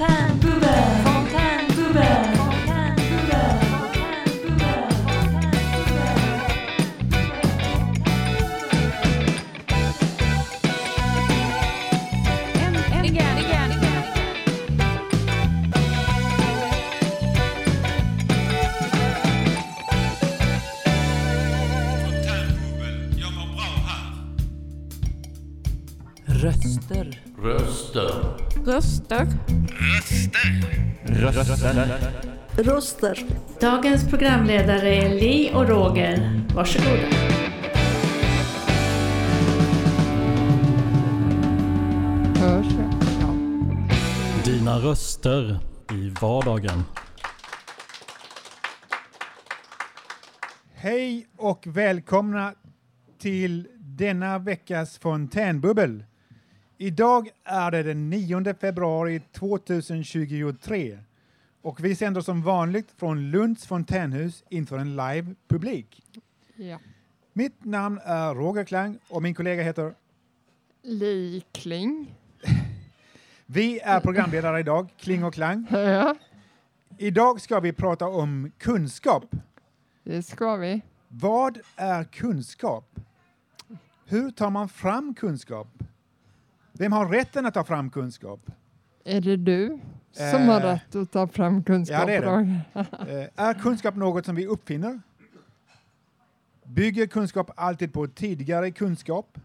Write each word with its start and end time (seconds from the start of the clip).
time. 0.00 0.29
Röster. 28.80 29.26
Röster. 31.04 31.98
Röster. 32.56 33.18
Dagens 33.60 34.08
programledare 34.10 34.94
är 34.94 35.08
Li 35.08 35.50
och 35.54 35.68
Roger. 35.68 36.42
Varsågoda. 36.54 36.90
Hörs 42.40 42.66
ja. 43.20 43.34
Dina 44.44 44.78
röster 44.78 45.58
i 45.92 46.08
vardagen. 46.20 46.82
Hej 50.74 51.26
och 51.36 51.66
välkomna 51.66 52.54
till 53.18 53.68
denna 53.78 54.38
veckas 54.38 54.98
fontänbubbel. 54.98 56.04
Idag 56.82 57.30
är 57.44 57.70
det 57.70 57.82
den 57.82 58.10
9 58.10 58.54
februari 58.54 59.20
2023 59.32 60.98
och 61.62 61.84
vi 61.84 61.94
sänder 61.94 62.20
som 62.20 62.42
vanligt 62.42 62.90
från 62.96 63.30
Lunds 63.30 63.66
fontänhus 63.66 64.44
inför 64.48 64.78
en 64.78 64.90
live 64.96 65.34
publik. 65.48 66.02
Ja. 66.56 66.78
Mitt 67.32 67.64
namn 67.64 68.00
är 68.04 68.34
Roger 68.34 68.64
Klang 68.64 68.98
och 69.08 69.22
min 69.22 69.34
kollega 69.34 69.62
heter 69.62 69.94
Likling. 70.82 72.14
Vi 73.46 73.80
är 73.80 74.00
programledare 74.00 74.60
idag, 74.60 74.88
Kling 74.98 75.24
och 75.24 75.34
Klang. 75.34 75.66
Ja, 75.70 76.16
Idag 76.98 77.40
ska 77.40 77.60
vi 77.60 77.72
prata 77.72 78.06
om 78.08 78.52
kunskap. 78.58 79.24
det 80.04 80.22
ska 80.22 80.56
vi. 80.56 80.82
Vad 81.08 81.58
är 81.76 82.04
kunskap? 82.04 83.00
Hur 84.04 84.30
tar 84.30 84.50
man 84.50 84.68
fram 84.68 85.14
kunskap? 85.14 85.68
Vem 86.80 86.92
har 86.92 87.08
rätten 87.08 87.46
att 87.46 87.54
ta 87.54 87.64
fram 87.64 87.90
kunskap? 87.90 88.40
Är 89.04 89.20
det 89.20 89.36
du 89.36 89.78
som 90.12 90.48
har 90.48 90.60
Eh, 90.60 90.64
rätt 90.64 90.94
att 90.94 91.12
ta 91.12 91.26
fram 91.26 91.64
kunskap? 91.64 91.98
ja, 92.00 92.06
det 92.06 92.14
är 92.14 92.20
det. 92.22 92.60
Eh, 93.34 93.46
är 93.46 93.54
kunskap 93.54 93.96
något 93.96 94.26
som 94.26 94.34
vi 94.34 94.46
uppfinner? 94.46 95.00
Bygger 96.64 97.06
kunskap 97.06 97.50
alltid 97.56 97.92
på 97.92 98.06
tidigare 98.06 98.70
kunskap? 98.70 99.38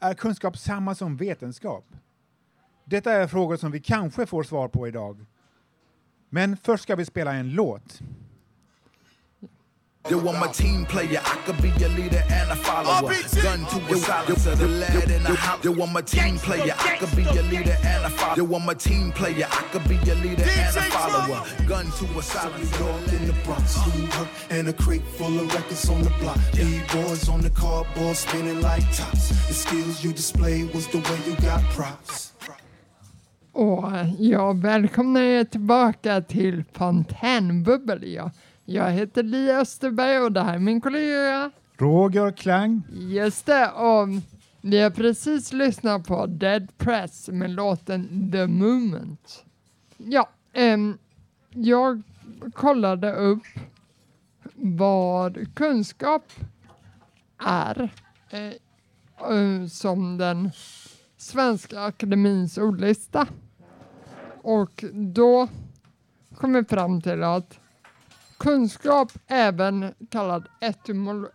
Är 0.00 0.14
kunskap 0.14 0.58
samma 0.58 0.94
som 0.94 1.16
vetenskap? 1.16 1.84
Detta 2.84 3.12
är 3.12 3.26
frågor 3.26 3.56
som 3.56 3.70
vi 3.70 3.80
kanske 3.80 4.26
får 4.26 4.42
svar 4.42 4.68
på 4.68 4.88
idag. 4.88 5.26
Men 6.28 6.56
först 6.56 6.82
ska 6.82 6.96
vi 6.96 7.04
spela 7.04 7.32
en 7.32 7.50
låt. 7.50 8.00
Yo, 10.10 10.18
I'm 10.20 10.42
a 10.42 10.50
team 10.50 10.86
player. 10.86 11.20
I 11.22 11.36
could 11.44 11.60
be 11.60 11.68
a 11.84 11.88
leader 11.88 12.24
and 12.30 12.50
a 12.50 12.56
follower. 12.56 13.12
Gun 13.42 13.60
to 13.66 13.94
a 13.94 13.96
silencer, 13.98 14.54
the 14.54 14.66
lad 14.66 15.10
in 15.10 15.22
the 15.22 15.34
house. 15.34 15.62
Yo, 15.62 15.72
I'm 15.74 15.94
a 15.94 16.02
team 16.02 16.38
player. 16.38 16.74
I 16.78 16.96
could 16.96 17.14
be 17.14 17.24
a 17.24 17.42
leader 17.42 17.76
and 17.84 18.04
a 18.06 18.10
follower. 18.10 18.36
Yo, 18.36 18.56
I'm 18.56 18.68
a 18.70 18.74
team 18.74 19.12
player. 19.12 19.46
I 19.50 19.62
could 19.70 19.86
be 19.86 19.96
a 20.10 20.14
leader 20.14 20.44
and 20.44 20.76
a 20.76 20.82
follower. 20.82 21.44
Gun 21.66 21.84
to 21.84 22.18
a 22.18 22.22
silencer. 22.22 22.84
All 22.84 23.14
in 23.16 23.26
the 23.26 23.34
Bronx, 23.44 23.76
New 23.94 24.08
and 24.56 24.68
a 24.68 24.72
crate 24.72 25.04
full 25.18 25.40
of 25.40 25.54
records 25.54 25.88
on 25.90 26.02
the 26.02 26.10
block. 26.20 26.38
B-boys 26.54 27.28
on 27.28 27.42
the 27.42 27.50
cardboard 27.50 28.16
spinning 28.16 28.62
like 28.62 28.84
tops. 28.96 29.28
The 29.48 29.54
skills 29.54 30.02
you 30.02 30.12
display 30.12 30.64
was 30.64 30.86
the 30.86 30.98
way 30.98 31.18
you 31.26 31.34
got 31.36 31.62
props. 31.76 32.32
Och 33.52 33.84
jag 34.18 34.62
välkomnar 34.62 35.20
er 35.20 35.44
tillbaka 35.44 36.20
till 36.20 36.64
Fontänbubbel. 36.72 38.12
Jag, 38.12 38.30
jag 38.70 38.90
heter 38.90 39.22
Li 39.22 39.52
Österberg 39.52 40.18
och 40.18 40.32
det 40.32 40.42
här 40.42 40.54
är 40.54 40.58
min 40.58 40.80
kollega. 40.80 41.50
Roger 41.76 42.32
Klang. 42.32 42.82
Just 42.90 43.46
det, 43.46 43.70
och 43.70 44.08
vi 44.60 44.80
har 44.80 44.90
precis 44.90 45.52
lyssnat 45.52 46.06
på 46.06 46.26
Dead 46.26 46.78
Press 46.78 47.28
med 47.28 47.50
låten 47.50 48.30
The 48.32 48.46
Moment. 48.46 49.44
Ja, 49.96 50.28
ehm, 50.52 50.98
jag 51.50 52.02
kollade 52.52 53.12
upp 53.14 53.42
vad 54.54 55.54
kunskap 55.54 56.32
är 57.38 57.90
eh, 58.30 59.66
som 59.68 60.18
den 60.18 60.50
Svenska 61.16 61.80
Akademins 61.80 62.58
ordlista. 62.58 63.26
Och 64.42 64.84
då 64.92 65.48
kom 66.34 66.52
vi 66.52 66.64
fram 66.64 67.02
till 67.02 67.22
att 67.22 67.58
kunskap, 68.38 69.12
även 69.26 69.94
kallad 70.10 70.48
etymolo 70.60 71.28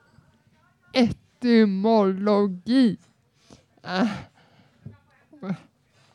etymologi. 0.94 2.98
Äh. 3.84 4.08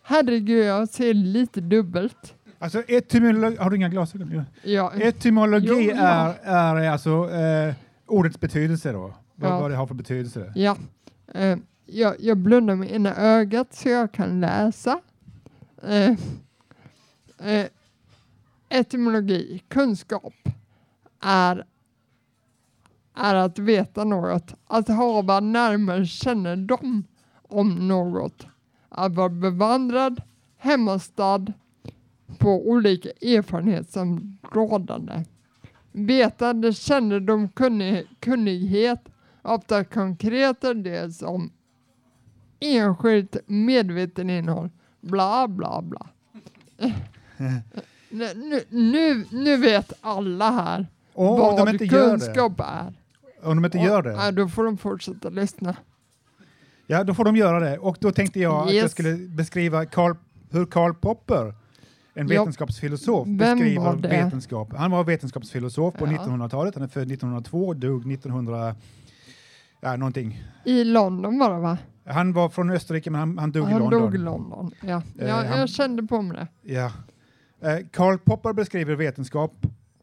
Herregud, 0.03 0.65
jag 0.65 0.88
ser 0.88 1.15
lite 1.15 1.60
dubbelt. 1.60 2.34
Alltså 2.59 2.82
etymologi, 2.88 3.56
har 3.56 3.71
du 3.71 3.76
inga 3.76 3.88
glasögon? 3.88 4.44
Ja. 4.62 4.93
Etymologi 4.94 5.66
Jo, 5.69 5.81
ja. 5.81 6.34
är, 6.43 6.76
är 6.76 6.91
alltså 6.91 7.31
eh, 7.31 7.75
ordets 8.06 8.41
betydelse 8.41 8.93
då. 8.93 9.15
Vad, 9.34 9.50
Ja. 9.50 9.60
vad 9.60 9.70
det 9.70 9.76
har 9.76 9.87
för 9.87 9.94
betydelse. 9.94 10.53
ja. 10.55 10.76
Eh, 11.34 11.59
jag, 11.87 12.15
jag 12.19 12.37
blundar 12.37 12.75
med 12.75 12.91
ena 12.93 13.15
ögat 13.16 13.75
så 13.75 13.88
jag 13.88 14.12
kan 14.12 14.41
läsa. 14.41 15.00
Eh, 15.82 16.10
eh, 17.53 17.66
etymologi, 18.69 19.62
kunskap, 19.69 20.34
är, 21.21 21.65
är 23.15 23.34
att 23.34 23.59
veta 23.59 24.05
något. 24.05 24.55
Att 24.67 24.89
hava 24.89 25.41
närmare 25.41 26.06
kännedom 26.06 27.05
om 27.43 27.89
något. 27.89 28.47
Att 28.89 29.15
vara 29.15 29.29
bevandrad, 29.29 30.23
hemmastad 30.56 31.47
på 32.39 32.69
olika 32.69 33.09
erfarenhetsområden. 33.09 35.11
Vetande, 35.93 36.73
kännedom, 36.73 37.49
kunnig, 37.49 38.06
kunnighet, 38.21 39.00
ofta 39.43 39.85
konkreta 39.85 40.75
det 40.75 41.12
som 41.12 41.53
enskilt 42.61 43.37
medveten 43.47 44.31
innehåll. 44.31 44.71
Bla, 45.00 45.49
bla, 45.49 45.83
bla. 45.83 46.06
nu- 48.11 48.65
nu, 48.71 49.25
nu 49.31 49.56
vet 49.56 49.93
alla 50.00 50.50
här 50.50 50.87
Och 51.19 51.51
om 51.51 51.56
de 51.56 51.69
inte 51.69 51.84
gör 51.84 52.05
det, 52.05 52.11
kunskap 52.11 52.61
är. 52.61 52.93
om 53.43 53.56
de 53.56 53.65
inte 53.65 53.79
gör 53.79 53.97
Och, 53.97 54.03
det, 54.03 54.12
ja, 54.12 54.33
då 54.33 54.49
får 54.49 54.65
de 54.65 54.79
fortsätta 54.79 55.29
lyssna. 55.29 55.77
ja 56.87 57.05
då 57.05 57.15
får 57.15 57.25
de 57.25 57.37
göra 57.37 57.61
det. 57.61 57.79
Och 57.79 57.97
då 58.01 58.12
tänkte 58.12 58.41
jag 58.41 58.55
att 58.55 58.67
jag 58.67 58.75
Yes. 58.83 58.93
skulle 58.93 59.15
beskriva 59.17 59.87
Karl, 59.87 60.15
hur 60.51 60.67
Karl 60.67 60.95
Popper, 60.95 61.55
en 62.15 62.29
Ja. 62.29 62.41
vetenskapsfilosof, 62.41 63.27
Vem 63.27 63.37
beskriver 63.37 63.97
det? 63.97 64.09
vetenskap. 64.09 64.73
Han 64.77 64.91
var 64.91 65.05
vetenskapsfilosof 65.05 65.95
på 65.95 66.06
Ja. 66.06 66.11
1900-talet, 66.11 66.75
han 66.75 66.84
är 66.84 66.89
född 66.89 67.09
1902 67.09 67.67
och 67.67 67.77
dog 67.77 68.06
1900, 68.12 68.75
ja 69.81 69.97
någonting. 69.97 70.43
I 70.65 70.85
London 70.85 71.39
var 71.39 71.55
det 71.55 71.61
va? 71.61 71.79
Han 72.06 72.33
var 72.33 72.49
från 72.49 72.71
Österrike 72.71 73.11
men 73.11 73.19
han, 73.21 73.38
han 73.38 73.53
dog 73.53 73.69
i 73.69 73.73
Han 73.73 73.81
London. 73.82 74.00
dog 74.00 74.14
i 74.14 74.19
London. 74.19 74.71
Ja, 74.81 75.03
Eh, 75.19 75.29
ja 75.29 75.35
han- 75.35 75.59
jag 75.61 75.69
kände 75.69 76.03
på 76.03 76.23
mig 76.23 76.37
det. 76.37 76.73
Ja. 76.75 76.93
Eh, 77.62 77.87
Karl 77.93 78.19
Popper 78.19 78.53
beskriver 78.53 78.94
vetenskap, 78.97 79.53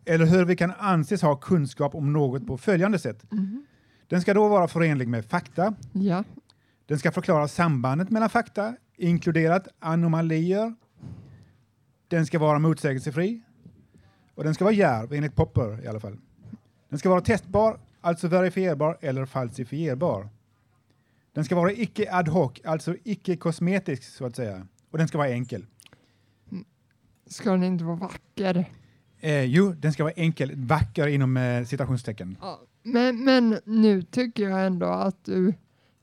eller 0.06 0.26
hur 0.26 0.46
vi 0.46 0.56
kan 0.56 0.72
anses 0.78 1.22
ha 1.22 1.36
kunskap 1.36 1.96
om 1.96 2.14
något 2.14 2.48
på 2.48 2.58
följande 2.58 3.00
sätt. 3.00 3.32
Mhm. 3.32 3.66
Den 4.08 4.22
ska 4.22 4.34
då 4.34 4.48
vara 4.48 4.68
förenlig 4.68 5.08
med 5.08 5.26
fakta, 5.26 5.74
Ja, 5.94 6.24
den 6.86 7.00
ska 7.00 7.12
förklara 7.12 7.48
sambandet 7.48 8.10
mellan 8.10 8.30
fakta, 8.30 8.76
inkluderat 8.98 9.68
anomalier. 9.80 10.76
Den 12.08 12.26
ska 12.26 12.40
vara 12.40 12.60
motsägelsefri 12.60 13.42
och 14.36 14.44
den 14.44 14.54
ska 14.54 14.64
vara 14.64 14.74
djärv, 14.74 15.14
enligt 15.14 15.36
Popper 15.36 15.84
i 15.84 15.88
alla 15.88 16.00
fall. 16.00 16.18
Den 16.90 17.00
ska 17.00 17.10
vara 17.10 17.22
testbar, 17.22 17.80
alltså 18.02 18.28
verifierbar 18.28 18.98
eller 19.02 19.26
falsifierbar. 19.26 20.30
Den 21.34 21.46
ska 21.46 21.56
vara 21.56 21.72
icke 21.72 22.12
ad 22.12 22.32
hoc, 22.32 22.52
alltså 22.64 22.96
icke 23.04 23.38
kosmetisk 23.38 24.04
så 24.04 24.26
att 24.26 24.36
säga. 24.36 24.68
Och 24.92 24.98
den 24.98 25.08
ska 25.08 25.18
vara 25.18 25.30
enkel. 25.30 25.66
ska 27.28 27.52
den 27.52 27.64
inte 27.64 27.84
vara 27.84 27.96
vacker? 27.96 28.66
Eh, 29.26 29.44
jo, 29.44 29.74
den 29.74 29.94
ska 29.94 30.04
vara 30.04 30.14
enkel, 30.14 30.52
vacker 30.56 31.08
inom 31.08 31.38
eh, 31.38 31.66
citationstecken. 31.66 32.38
Ja, 32.42 32.62
men, 32.84 33.24
men 33.24 33.60
nu 33.64 34.02
tycker 34.02 34.50
jag 34.50 34.66
ändå 34.66 34.86
att 34.86 35.26
du 35.26 35.54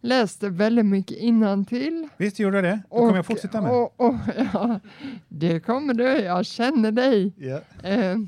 läste 0.00 0.48
väldigt 0.48 0.86
mycket 0.86 1.16
innantill. 1.16 2.08
Visst 2.16 2.38
gjorde 2.38 2.56
jag 2.56 2.64
det? 2.64 2.82
Då 2.90 2.96
kommer 2.96 3.16
jag 3.16 3.26
fortsätta 3.26 3.60
med. 3.60 3.70
Och, 3.70 4.00
och, 4.00 4.14
ja, 4.52 4.80
det 5.28 5.60
kommer 5.60 5.94
du, 5.94 6.04
jag 6.04 6.46
känner 6.46 6.92
dig. 6.92 7.32
Ja. 7.36 7.60
Eh, 7.88 8.19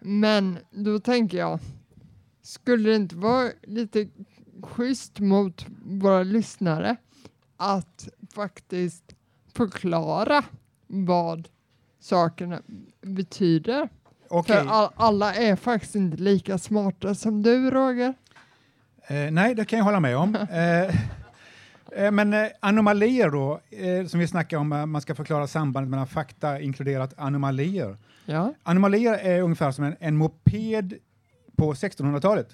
men 0.00 0.58
då 0.70 0.98
tänker 0.98 1.38
jag, 1.38 1.58
skulle 2.42 2.90
det 2.90 2.96
inte 2.96 3.16
vara 3.16 3.50
lite 3.62 4.08
schysst 4.62 5.20
mot 5.20 5.66
våra 5.84 6.22
lyssnare 6.22 6.96
att 7.56 8.08
faktiskt 8.34 9.14
förklara 9.54 10.44
vad 10.86 11.48
sakerna 12.00 12.62
betyder? 13.00 13.88
Okej. 14.30 14.56
För 14.56 14.66
all, 14.70 14.90
alla 14.96 15.34
är 15.34 15.56
faktiskt 15.56 15.94
inte 15.94 16.16
lika 16.16 16.58
smarta 16.58 17.14
som 17.14 17.42
du, 17.42 17.70
Roger. 17.70 18.14
Eh, 19.06 19.30
nej, 19.30 19.54
det 19.54 19.64
kan 19.64 19.78
jag 19.78 19.84
hålla 19.84 20.00
med 20.00 20.16
om. 20.16 20.34
eh, 20.50 20.82
eh, 22.04 22.10
men 22.12 22.32
eh, 22.34 22.46
anomalier 22.60 23.30
då, 23.30 23.60
eh, 23.70 24.06
som 24.06 24.20
vi 24.20 24.26
snackade 24.28 24.60
om, 24.60 24.72
eh, 24.72 24.86
man 24.86 25.00
ska 25.02 25.14
förklara 25.14 25.46
sambandet 25.46 25.90
mellan 25.90 26.06
fakta 26.06 26.60
inkluderat 26.60 27.14
anomalier. 27.18 27.96
Ja, 28.26 28.54
Anomalier 28.62 29.14
är 29.14 29.40
ungefär 29.42 29.70
som 29.70 29.84
en, 29.84 29.96
en 30.00 30.16
moped 30.16 30.94
på 31.56 31.72
1600-talet, 31.72 32.48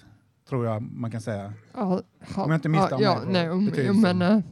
tror 0.49 0.65
jag 0.65 0.81
man 0.81 1.11
kan 1.11 1.21
säga. 1.21 1.53
ja, 1.73 2.01
ha, 2.35 2.43
Om 2.43 2.51
jag 2.51 2.57
inte 2.57 2.69
misstar 2.69 2.89
ja, 3.01 3.15
mig 3.15 3.23
ja, 3.25 3.31
nej, 3.31 3.49
om, 3.49 4.01
men, 4.01 4.43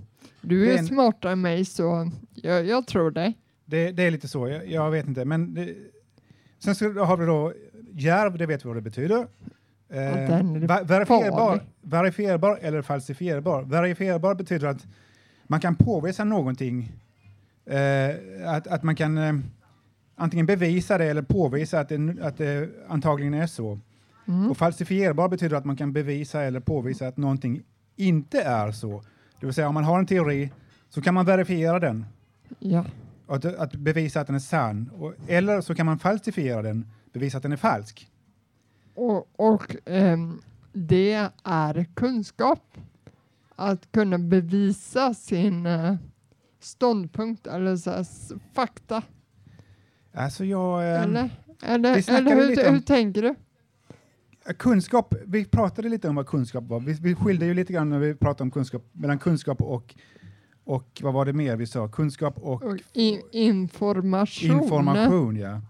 Du 0.41 0.65
Det 0.65 0.71
är 0.71 0.73
är 0.75 0.79
en- 0.79 0.87
smartare 0.87 1.31
än 1.31 1.41
mig 1.41 1.65
så 1.65 2.11
jag, 2.33 2.65
jag 2.65 2.87
tror 2.87 3.11
dig. 3.11 3.37
Det, 3.65 3.91
det 3.91 4.03
är 4.03 4.11
lite 4.11 4.27
så, 4.27 4.47
jag, 4.47 4.67
jag 4.67 4.91
vet 4.91 5.07
inte. 5.07 5.25
Men 5.25 5.53
det, 5.53 5.75
sen 6.65 6.75
så 6.75 6.93
har 6.93 7.17
vi 7.17 7.25
då 7.25 7.53
järv, 7.93 8.37
det 8.37 8.45
vet 8.45 8.65
vi 8.65 8.67
vad 8.67 8.77
det 8.77 8.81
betyder. 8.81 9.27
Eh, 9.89 9.99
verifierbar, 10.83 11.61
verifierbar 11.81 12.59
eller 12.61 12.81
falsifierbar. 12.81 13.63
Verifierbar 13.63 14.35
betyder 14.35 14.67
att 14.67 14.87
man 15.43 15.59
kan 15.59 15.75
påvisa 15.75 16.23
någonting, 16.23 16.91
eh, 17.65 18.15
att, 18.45 18.67
att 18.67 18.83
man 18.83 18.95
kan 18.95 19.17
eh, 19.17 19.33
antingen 20.15 20.45
bevisa 20.45 20.97
det 20.97 21.05
eller 21.05 21.21
påvisa 21.21 21.79
att 21.79 21.89
det, 21.89 22.17
att 22.21 22.37
det 22.37 22.69
antagligen 22.87 23.33
är 23.33 23.47
så. 23.47 23.79
Mm. 24.27 24.51
Och 24.51 24.57
falsifierbar 24.57 25.29
betyder 25.29 25.57
att 25.57 25.65
man 25.65 25.77
kan 25.77 25.93
bevisa 25.93 26.43
eller 26.43 26.59
påvisa 26.59 27.07
att 27.07 27.17
någonting 27.17 27.61
inte 27.95 28.41
är 28.41 28.71
så. 28.71 29.03
Det 29.39 29.45
vill 29.45 29.55
säga 29.55 29.67
om 29.67 29.73
man 29.73 29.83
har 29.83 29.99
en 29.99 30.05
teori 30.05 30.51
så 30.89 31.01
kan 31.01 31.13
man 31.13 31.25
verifiera 31.25 31.79
den 31.79 32.05
Ja. 32.59 32.85
Att, 33.27 33.45
att 33.45 33.75
bevisa 33.75 34.21
att 34.21 34.27
den 34.27 34.35
är 34.35 34.39
sann. 34.39 34.89
Och, 34.99 35.13
eller 35.27 35.61
så 35.61 35.75
kan 35.75 35.85
man 35.85 35.99
falsifiera 35.99 36.61
den, 36.61 36.85
bevisa 37.13 37.37
att 37.37 37.43
den 37.43 37.51
är 37.51 37.57
falsk. 37.57 38.09
Och, 38.93 39.27
och 39.35 39.75
ehm, 39.85 40.41
det 40.73 41.29
är 41.43 41.85
kunskap. 41.93 42.77
Att 43.55 43.91
kunna 43.91 44.17
bevisa 44.17 45.13
sin 45.13 45.65
eh, 45.65 45.95
ståndpunkt 46.59 47.47
eller 47.47 47.75
så 47.75 47.91
här, 47.91 48.05
fakta. 48.53 49.01
Alltså 50.13 50.45
jag... 50.45 50.93
Eh, 50.93 51.01
eller 51.03 51.29
eller, 51.61 52.09
eller 52.09 52.35
hur, 52.35 52.67
om- 52.67 52.73
hur 52.73 52.81
tänker 52.81 53.21
du? 53.21 53.35
Kunskap, 54.53 55.13
vi 55.25 55.45
pratade 55.45 55.89
lite 55.89 56.09
om 56.09 56.15
vad 56.15 56.27
kunskap 56.27 56.63
var. 56.63 56.79
Vi, 56.79 56.93
vi 56.93 57.15
skilde 57.15 57.45
ju 57.45 57.53
lite 57.53 57.73
grann 57.73 57.89
när 57.89 57.99
vi 57.99 58.15
pratade 58.15 58.43
om 58.43 58.51
kunskap, 58.51 58.83
mellan 58.91 59.19
kunskap 59.19 59.61
och, 59.61 59.95
och 60.65 61.01
vad 61.03 61.13
var 61.13 61.25
det 61.25 61.33
mer 61.33 61.55
vi 61.55 61.67
sa? 61.67 61.87
Kunskap 61.87 62.37
och, 62.37 62.63
Och 62.63 62.77
i, 62.93 63.21
information. 63.31 64.61
information. 64.61 65.35
Ja. 65.35 65.61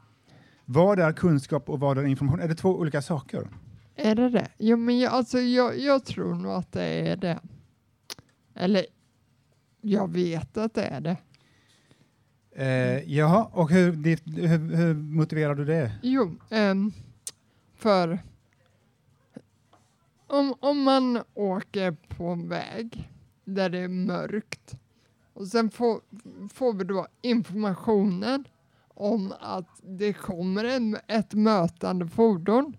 Vad 0.65 0.99
är 0.99 1.13
kunskap 1.13 1.69
och 1.69 1.79
vad 1.79 1.97
är 1.97 2.03
information? 2.03 2.39
Är 2.39 2.47
det 2.47 2.55
två 2.55 2.69
olika 2.79 3.01
saker? 3.01 3.47
Är 3.95 4.15
det 4.15 4.29
det? 4.29 4.47
Jo, 4.57 4.77
men 4.77 4.99
jag, 4.99 5.13
alltså, 5.13 5.39
jag, 5.39 5.79
jag 5.79 6.05
tror 6.05 6.35
nog 6.35 6.51
att 6.51 6.71
det 6.71 6.83
är 6.83 7.15
det. 7.15 7.39
Eller 8.55 8.85
jag 9.81 10.11
vet 10.11 10.57
att 10.57 10.73
det 10.73 10.83
är 10.83 11.01
det. 11.01 11.17
Eh, 12.55 13.13
jaha, 13.13 13.49
och 13.51 13.69
hur, 13.71 13.91
hur, 14.47 14.75
hur 14.75 14.93
motiverar 14.93 15.55
du 15.55 15.65
det? 15.65 15.91
Jo, 16.03 16.35
ehm, 16.49 16.91
för 17.75 18.19
om, 20.27 20.55
om 20.59 20.81
man 20.83 21.23
åker 21.33 21.91
på 21.91 22.27
en 22.27 22.49
väg 22.49 23.09
där 23.45 23.69
det 23.69 23.79
är 23.79 23.87
mörkt 23.87 24.77
och 25.35 25.47
sen 25.47 25.71
får, 25.71 26.01
får 26.53 26.73
vi 26.73 26.83
då 26.83 27.07
informationen 27.21 28.43
om 28.87 29.33
att 29.39 29.69
det 29.83 30.13
kommer 30.13 30.63
en, 30.63 30.97
ett 31.07 31.33
mötande 31.33 32.07
fordon. 32.07 32.77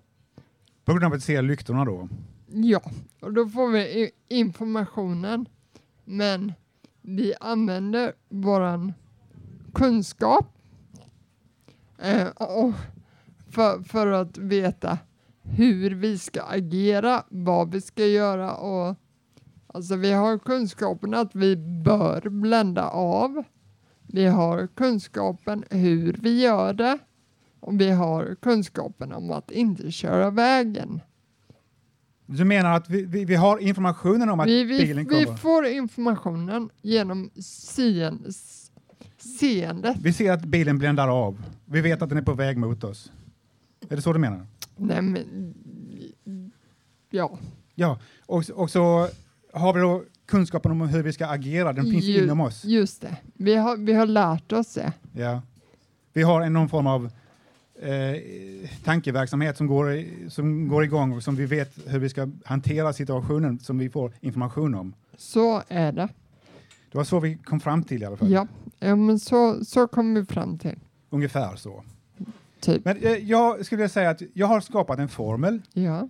På 0.85 0.93
grund 0.93 1.05
av 1.05 1.13
att 1.13 1.23
se 1.23 1.43
lyktorna 1.43 1.85
då? 1.85 2.09
Ja, 2.47 2.81
och 3.21 3.33
då 3.33 3.49
får 3.49 3.69
vi 3.69 4.11
informationen. 4.29 5.49
Men 6.05 6.53
vi 7.03 7.35
använder 7.41 8.13
våran 8.29 8.93
kunskap 9.75 10.59
eh, 11.99 12.29
och 12.29 12.75
för, 13.51 13.83
för 13.83 14.07
att 14.07 14.39
veta 14.39 14.99
hur 15.43 15.91
vi 15.91 16.19
ska 16.19 16.43
agera, 16.43 17.25
vad 17.29 17.73
vi 17.73 17.81
ska 17.81 18.07
göra 18.07 18.55
och 18.55 18.97
alltså 19.77 19.97
vi 19.97 20.13
har 20.13 20.39
kunskapen 20.39 21.15
att 21.15 21.35
vi 21.35 21.57
bör 21.57 22.29
blända 22.29 22.89
av. 22.89 23.43
Vi 24.07 24.27
har 24.27 24.67
kunskapen 24.75 25.65
hur 25.71 26.13
vi 26.23 26.41
gör 26.43 26.73
det 26.73 26.99
och 27.61 27.81
vi 27.81 27.91
har 27.91 28.35
kunskapen 28.43 29.13
om 29.13 29.31
att 29.31 29.51
inte 29.51 29.91
köra 29.91 30.31
vägen. 30.31 31.01
Du 32.27 32.45
menar 32.45 32.77
att 32.77 32.91
vi, 32.91 33.05
vi, 33.05 33.25
vi 33.25 33.35
har 33.35 33.59
informationen 33.59 34.29
om 34.31 34.41
att 34.41 34.47
Vi, 34.49 34.65
vi, 34.65 34.79
bilen 34.79 35.07
kommer? 35.07 35.21
vi 35.21 35.27
får 35.37 35.67
informationen 35.67 36.71
genom 36.83 37.31
seen, 37.43 38.25
s- 38.29 38.71
seendet. 39.19 39.97
Vi 40.03 40.13
ser 40.13 40.33
att 40.33 40.45
bilen 40.45 40.79
bländar 40.79 41.09
av. 41.09 41.43
Vi 41.65 41.81
vet 41.81 42.03
att 42.03 42.09
den 42.09 42.19
är 42.19 42.23
på 42.23 42.35
väg 42.35 42.57
mot 42.59 42.85
oss. 42.85 43.13
Är 43.89 43.97
det 43.97 44.03
så 44.03 44.13
du 44.13 44.19
menar? 44.19 44.47
Nej, 44.77 45.03
men, 45.03 45.55
ja, 47.11 47.39
Ja, 47.79 47.99
och, 48.27 48.45
och 48.55 48.71
så 48.71 49.09
har 49.57 49.73
vi 49.73 49.81
då 49.81 50.03
kunskapen 50.27 50.71
om 50.73 50.81
hur 50.81 51.03
vi 51.03 51.13
ska 51.13 51.27
agera. 51.27 51.73
Den 51.73 51.85
finns 51.85 52.05
Ju- 52.05 52.25
inom 52.25 52.41
oss. 52.41 52.65
just 52.65 53.01
det. 53.03 53.17
Vi 53.35 53.55
har, 53.55 53.77
vi 53.77 53.93
har 53.93 54.07
lärt 54.07 54.53
oss 54.53 54.75
det. 54.75 54.93
Ja. 55.13 55.43
Vi 56.13 56.23
har 56.23 56.41
en, 56.41 56.53
någon 56.53 56.69
form 56.69 56.87
av 56.87 57.11
eh, 57.83 58.17
tankeverksamhet 58.85 59.57
som 59.57 59.67
går, 59.67 60.05
som 60.31 60.69
går 60.69 60.85
igång 60.85 61.13
och 61.13 61.23
som 61.23 61.37
vi 61.37 61.47
vet 61.47 61.73
hur 61.87 61.99
vi 61.99 62.09
ska 62.09 62.29
hantera 62.45 62.93
situationen 62.93 63.59
som 63.59 63.79
vi 63.79 63.91
får 63.91 64.13
information 64.21 64.75
om. 64.75 64.95
Så 65.17 65.63
är 65.69 65.93
det. 65.93 66.09
Det 66.93 66.99
var 66.99 67.05
så 67.05 67.21
vi 67.21 67.39
kom 67.45 67.61
fram 67.61 67.85
till 67.85 68.03
i 68.03 68.07
alla 68.07 68.17
fall. 68.17 68.31
Ja, 68.31 68.47
ja 68.79 68.97
men 68.97 69.19
så, 69.19 69.65
så 69.65 69.87
kom 69.87 70.15
vi 70.15 70.25
fram 70.25 70.59
till. 70.59 70.79
Ungefär 71.11 71.57
så. 71.57 71.85
Typ. 72.61 72.85
Men 72.85 72.97
eh, 72.97 73.13
jag 73.13 73.67
skulle 73.67 73.77
vilja 73.77 73.89
säga 73.89 74.11
att 74.11 74.23
jag 74.33 74.47
har 74.47 74.61
skapat 74.61 74.99
en 74.99 75.09
formel 75.09 75.63
Ja, 75.73 76.09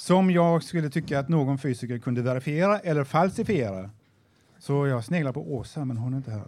som 0.00 0.30
jag 0.30 0.62
skulle 0.62 0.90
tycka 0.90 1.18
att 1.18 1.28
någon 1.28 1.58
fysiker 1.58 1.98
kunde 1.98 2.22
verifiera 2.22 2.78
eller 2.78 3.04
falsifiera. 3.04 3.90
Så 4.58 4.86
jag 4.86 5.04
sneglar 5.04 5.32
på 5.32 5.54
Åsa, 5.54 5.84
men 5.84 5.96
hon 5.96 6.12
är 6.12 6.16
inte 6.16 6.30
här. 6.30 6.44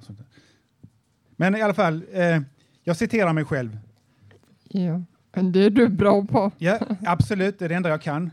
Men 1.36 1.54
i 1.56 1.62
alla 1.62 1.74
fall, 1.74 2.04
eh, 2.12 2.40
jag 2.84 2.96
citerar 2.96 3.32
mig 3.32 3.44
själv. 3.44 3.78
ja. 4.68 5.02
Men 5.34 5.52
det 5.52 5.64
är 5.64 5.70
du 5.70 5.88
bra 5.88 6.26
på. 6.26 6.50
Ja, 6.58 6.78
absolut, 7.06 7.58
det 7.58 7.64
är 7.64 7.68
det 7.68 7.74
enda 7.74 7.88
jag 7.88 8.02
kan. 8.02 8.30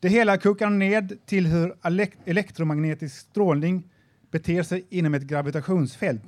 Det 0.00 0.08
hela 0.08 0.38
kokar 0.38 0.70
ned 0.70 1.18
till 1.26 1.46
hur 1.46 1.74
elek- 1.82 2.16
elektromagnetisk 2.24 3.16
strålning 3.16 3.88
beter 4.30 4.62
sig 4.62 4.86
inom 4.90 5.14
ett 5.14 5.22
gravitationsfält. 5.22 6.24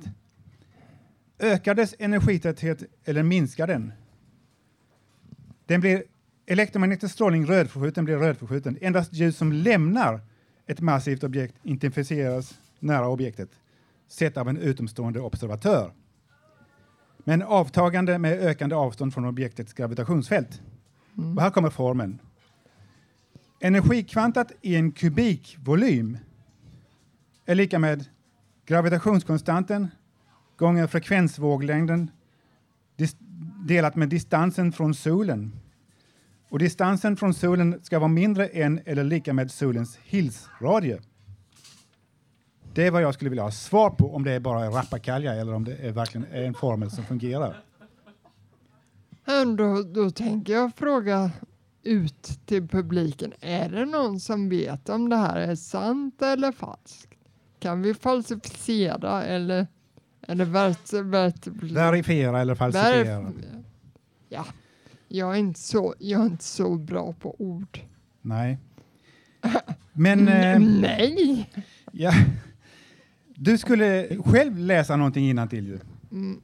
Ökar 1.39 1.75
dess 1.75 1.95
energitäthet 1.99 2.83
eller 3.05 3.23
minskar 3.23 3.67
den? 3.67 3.91
Den 5.65 5.81
blir 5.81 6.03
elektromagnetisk 6.45 7.13
strålning 7.13 7.45
rödförskjuten 7.45 8.05
blir 8.05 8.17
rödförskjuten. 8.17 8.77
Endast 8.81 9.13
ljus 9.13 9.37
som 9.37 9.51
lämnar 9.51 10.21
ett 10.67 10.81
massivt 10.81 11.23
objekt 11.23 11.55
intensifieras 11.63 12.59
nära 12.79 13.07
objektet, 13.07 13.49
sett 14.07 14.37
av 14.37 14.49
en 14.49 14.57
utomstående 14.57 15.19
observatör. 15.19 15.91
Men 17.17 17.41
avtagande 17.41 18.17
med 18.17 18.39
ökande 18.39 18.75
avstånd 18.75 19.13
från 19.13 19.25
objektets 19.25 19.73
gravitationsfält. 19.73 20.61
Och 21.35 21.41
här 21.41 21.49
kommer 21.49 21.69
formeln. 21.69 22.19
Energikvantat 23.59 24.51
i 24.61 24.75
en 24.75 24.91
kubikvolym 24.91 26.17
är 27.45 27.55
lika 27.55 27.79
med 27.79 28.05
gravitationskonstanten 28.65 29.87
gånger 30.57 30.87
frekvensvåglängden 30.87 32.11
delat 33.65 33.95
med 33.95 34.09
distansen 34.09 34.71
från 34.71 34.93
solen. 34.93 35.51
Och 36.53 36.59
distansen 36.59 37.17
från 37.17 37.33
solen 37.33 37.79
ska 37.83 37.99
vara 37.99 38.07
mindre 38.07 38.47
än 38.47 38.79
eller 38.85 39.03
lika 39.03 39.33
med 39.33 39.51
solens 39.51 39.97
Hills-radie. 40.03 40.99
Det 42.73 42.87
är 42.87 42.91
vad 42.91 43.01
jag 43.01 43.13
skulle 43.13 43.29
vilja 43.29 43.43
ha 43.43 43.51
svar 43.51 43.89
på, 43.89 44.15
om 44.15 44.23
det 44.23 44.31
är 44.31 44.39
bara 44.39 44.67
rappakalja 44.69 45.33
eller 45.33 45.53
om 45.53 45.63
det 45.63 45.75
är 45.75 45.91
verkligen 45.91 46.27
är 46.31 46.43
en 46.43 46.53
formel 46.53 46.91
som 46.91 47.03
fungerar. 47.03 47.63
Då, 49.57 49.81
då 49.83 50.09
tänker 50.09 50.53
jag 50.53 50.75
fråga 50.75 51.31
ut 51.83 52.39
till 52.45 52.67
publiken. 52.67 53.33
Är 53.39 53.69
det 53.69 53.85
någon 53.85 54.19
som 54.19 54.49
vet 54.49 54.89
om 54.89 55.09
det 55.09 55.15
här 55.15 55.35
är 55.37 55.55
sant 55.55 56.21
eller 56.21 56.51
falskt? 56.51 57.09
Kan 57.59 57.81
vi 57.81 57.93
falsificera 57.93 59.23
eller 59.23 59.67
eller 60.27 60.45
vert, 60.45 61.47
Verifiera 61.71 62.41
eller 62.41 62.55
falsifiera. 62.55 63.19
verif- 63.21 63.63
Ja, 64.29 64.45
jag 65.13 65.33
är, 65.33 65.39
inte 65.39 65.59
så, 65.59 65.95
jag 65.99 66.21
är 66.21 66.25
inte 66.25 66.43
så 66.43 66.75
bra 66.75 67.13
på 67.13 67.35
ord. 67.41 67.79
Nej. 68.21 68.57
Men 69.93 70.27
eh, 70.27 70.59
Nej! 70.59 71.49
ja, 71.91 72.13
du 73.35 73.57
skulle 73.57 74.17
själv 74.25 74.57
läsa 74.57 74.95
någonting 74.95 75.47
till 75.47 75.67
ju. 75.67 75.79
Mm, 76.11 76.41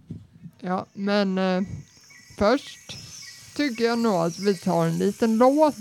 ja, 0.59 0.85
men 0.93 1.37
eh, 1.37 1.61
först 2.37 2.97
tycker 3.55 3.83
jag 3.83 3.99
nog 3.99 4.15
att 4.15 4.39
vi 4.39 4.57
tar 4.57 4.85
en 4.85 4.97
liten 4.97 5.37
låt. 5.37 5.75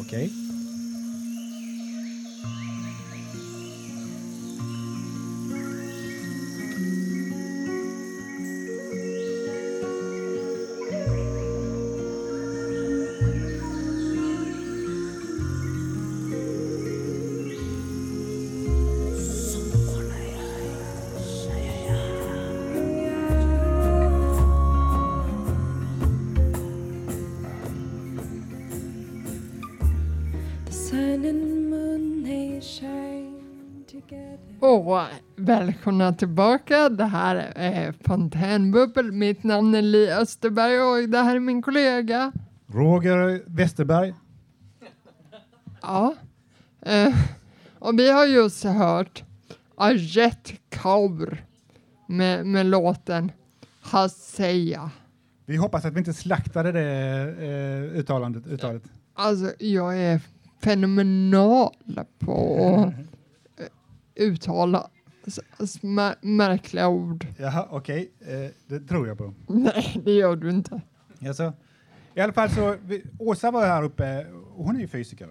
Okej. 0.00 0.47
Välkomna 35.48 36.12
tillbaka. 36.12 36.88
Det 36.88 37.04
här 37.04 37.52
är 37.56 37.92
Fontänbubbel. 37.92 39.12
Mitt 39.12 39.42
namn 39.42 39.74
är 39.74 39.82
Li 39.82 40.12
Österberg 40.12 40.80
och 40.80 41.08
det 41.08 41.18
här 41.18 41.36
är 41.36 41.40
min 41.40 41.62
kollega. 41.62 42.32
Roger 42.66 43.42
Westerberg. 43.46 44.14
Ja. 45.82 46.14
Eh, 46.82 47.14
och 47.78 47.98
vi 47.98 48.10
har 48.10 48.26
just 48.26 48.64
hört 48.64 49.24
Ajet 49.76 50.52
Kaur 50.68 51.44
med, 52.06 52.46
med 52.46 52.66
låten 52.66 53.32
Hasseya. 53.80 54.90
Vi 55.46 55.56
hoppas 55.56 55.84
att 55.84 55.92
vi 55.92 55.98
inte 55.98 56.14
slaktade 56.14 56.72
det 56.72 56.84
eh, 57.44 57.98
uttalandet, 57.98 58.46
uttalet. 58.46 58.82
Alltså, 59.14 59.52
jag 59.58 59.98
är 59.98 60.20
fenomenal 60.62 61.72
på 62.18 62.64
att 62.76 62.94
uttala 64.14 64.90
märkliga 66.20 66.88
ord. 66.88 67.26
Jaha, 67.38 67.66
okej. 67.70 68.10
Eh, 68.20 68.50
det 68.66 68.80
tror 68.80 69.08
jag 69.08 69.18
på. 69.18 69.34
Nej, 69.48 70.00
det 70.04 70.12
gör 70.12 70.36
du 70.36 70.50
inte. 70.50 70.80
Alltså, 71.26 71.52
I 72.14 72.20
alla 72.20 72.32
fall 72.32 72.50
så, 72.50 72.76
vi, 72.86 73.02
Åsa 73.18 73.50
var 73.50 73.66
här 73.66 73.82
uppe, 73.82 74.26
och 74.56 74.64
hon 74.64 74.76
är 74.76 74.80
ju 74.80 74.88
fysiker. 74.88 75.28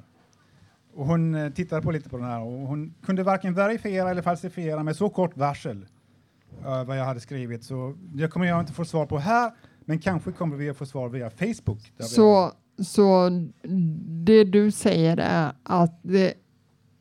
Och 0.94 1.06
hon 1.06 1.36
eh, 1.36 1.50
tittade 1.50 1.82
på 1.82 1.92
lite 1.92 2.10
på 2.10 2.18
den 2.18 2.26
här 2.26 2.40
och 2.42 2.52
hon 2.68 2.94
kunde 3.06 3.24
varken 3.24 3.54
verifiera 3.54 4.10
eller 4.12 4.22
falsifiera 4.22 4.84
med 4.84 4.96
så 4.96 5.10
kort 5.10 5.38
varsel 5.38 5.86
eh, 6.66 6.84
vad 6.84 6.98
jag 7.00 7.06
hade 7.06 7.20
skrivit. 7.20 7.64
Så 7.64 7.96
det 8.14 8.28
kommer 8.28 8.46
jag 8.46 8.60
inte 8.60 8.74
få 8.74 8.86
svar 8.86 9.06
på 9.06 9.18
här, 9.18 9.52
men 9.86 10.00
kanske 10.00 10.32
kommer 10.32 10.58
vi 10.58 10.70
att 10.70 10.78
få 10.78 10.86
svar 10.86 11.10
via 11.10 11.30
Facebook. 11.30 11.92
där 11.98 12.04
vi- 12.04 12.10
Så, 12.10 12.52
så 12.84 13.30
det 14.26 14.44
du 14.44 14.72
säger 14.72 15.18
är 15.18 15.54
att 15.64 16.00
det 16.04 16.34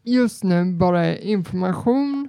just 0.03 0.45
nu 0.45 0.73
bara 0.73 1.05
är 1.07 1.17
information 1.17 2.29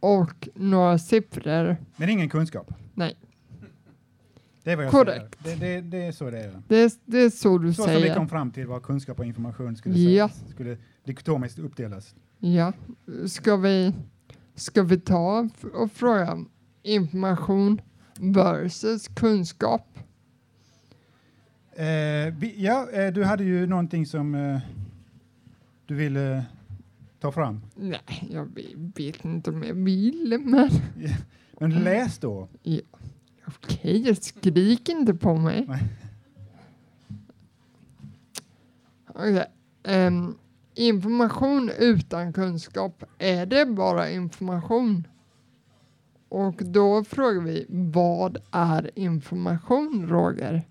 och 0.00 0.48
några 0.54 0.98
siffror. 0.98 1.76
Men 1.96 2.08
ingen 2.08 2.28
kunskap. 2.28 2.74
Nej, 2.94 3.16
Det 4.62 4.72
är 4.72 4.76
vad 4.76 4.84
jag 4.84 4.92
Korrekt. 4.92 5.42
säger. 5.42 5.56
Det, 5.56 5.66
det, 5.66 5.80
det 5.80 6.04
är 6.06 6.12
så 6.12 6.30
det 6.30 6.38
är. 6.40 6.62
det 6.68 6.98
det 7.04 7.18
är 7.18 7.30
så 7.30 7.58
du 7.58 7.74
Så 7.74 7.82
som 7.82 7.92
vi 7.94 8.00
säger. 8.00 8.14
kom 8.14 8.28
fram 8.28 8.50
till 8.50 8.66
vad 8.66 8.82
kunskap 8.82 9.18
och 9.18 9.24
information 9.24 9.76
skulle, 9.76 9.98
Ja. 9.98 10.28
sägas, 10.28 10.50
skulle 10.50 10.76
dikotomiskt 11.04 11.58
uppdelas. 11.58 12.14
Ja, 12.38 12.72
ska 13.26 13.56
vi, 13.56 13.94
ska 14.54 14.82
vi 14.82 15.00
ta 15.00 15.48
och 15.74 15.92
fråga 15.92 16.44
information 16.82 17.80
versus 18.20 19.08
kunskap? 19.08 19.98
Eh, 21.72 22.34
vi, 22.38 22.54
ja, 22.56 22.90
eh, 22.92 23.12
du 23.12 23.24
hade 23.24 23.44
ju 23.44 23.66
någonting 23.66 24.06
som 24.06 24.34
eh, 24.34 24.58
du 25.86 25.94
ville 25.94 26.44
ta 27.20 27.32
fram. 27.32 27.60
Nej, 27.76 28.28
jag 28.30 28.44
ve- 28.54 28.74
vet 28.96 29.24
inte 29.24 29.50
om 29.50 29.62
jag 29.62 29.74
vill, 29.74 30.38
men 30.44 30.70
Men 31.60 31.70
läs 31.70 32.18
då. 32.18 32.48
ja. 32.62 32.80
okej, 33.46 34.14
skrik 34.16 34.88
inte 34.88 35.14
på 35.14 35.34
mig. 35.36 35.64
Nej. 35.68 35.82
Okej, 39.08 39.44
ehm, 39.82 40.34
information 40.74 41.70
utan 41.78 42.32
kunskap, 42.32 43.04
är 43.18 43.46
det 43.46 43.66
bara 43.66 44.10
information? 44.10 45.06
Och 46.28 46.54
då 46.64 47.04
frågar 47.04 47.40
vi, 47.42 47.66
vad 47.68 48.38
är 48.50 48.90
information, 48.94 50.08
Roger? 50.08 50.62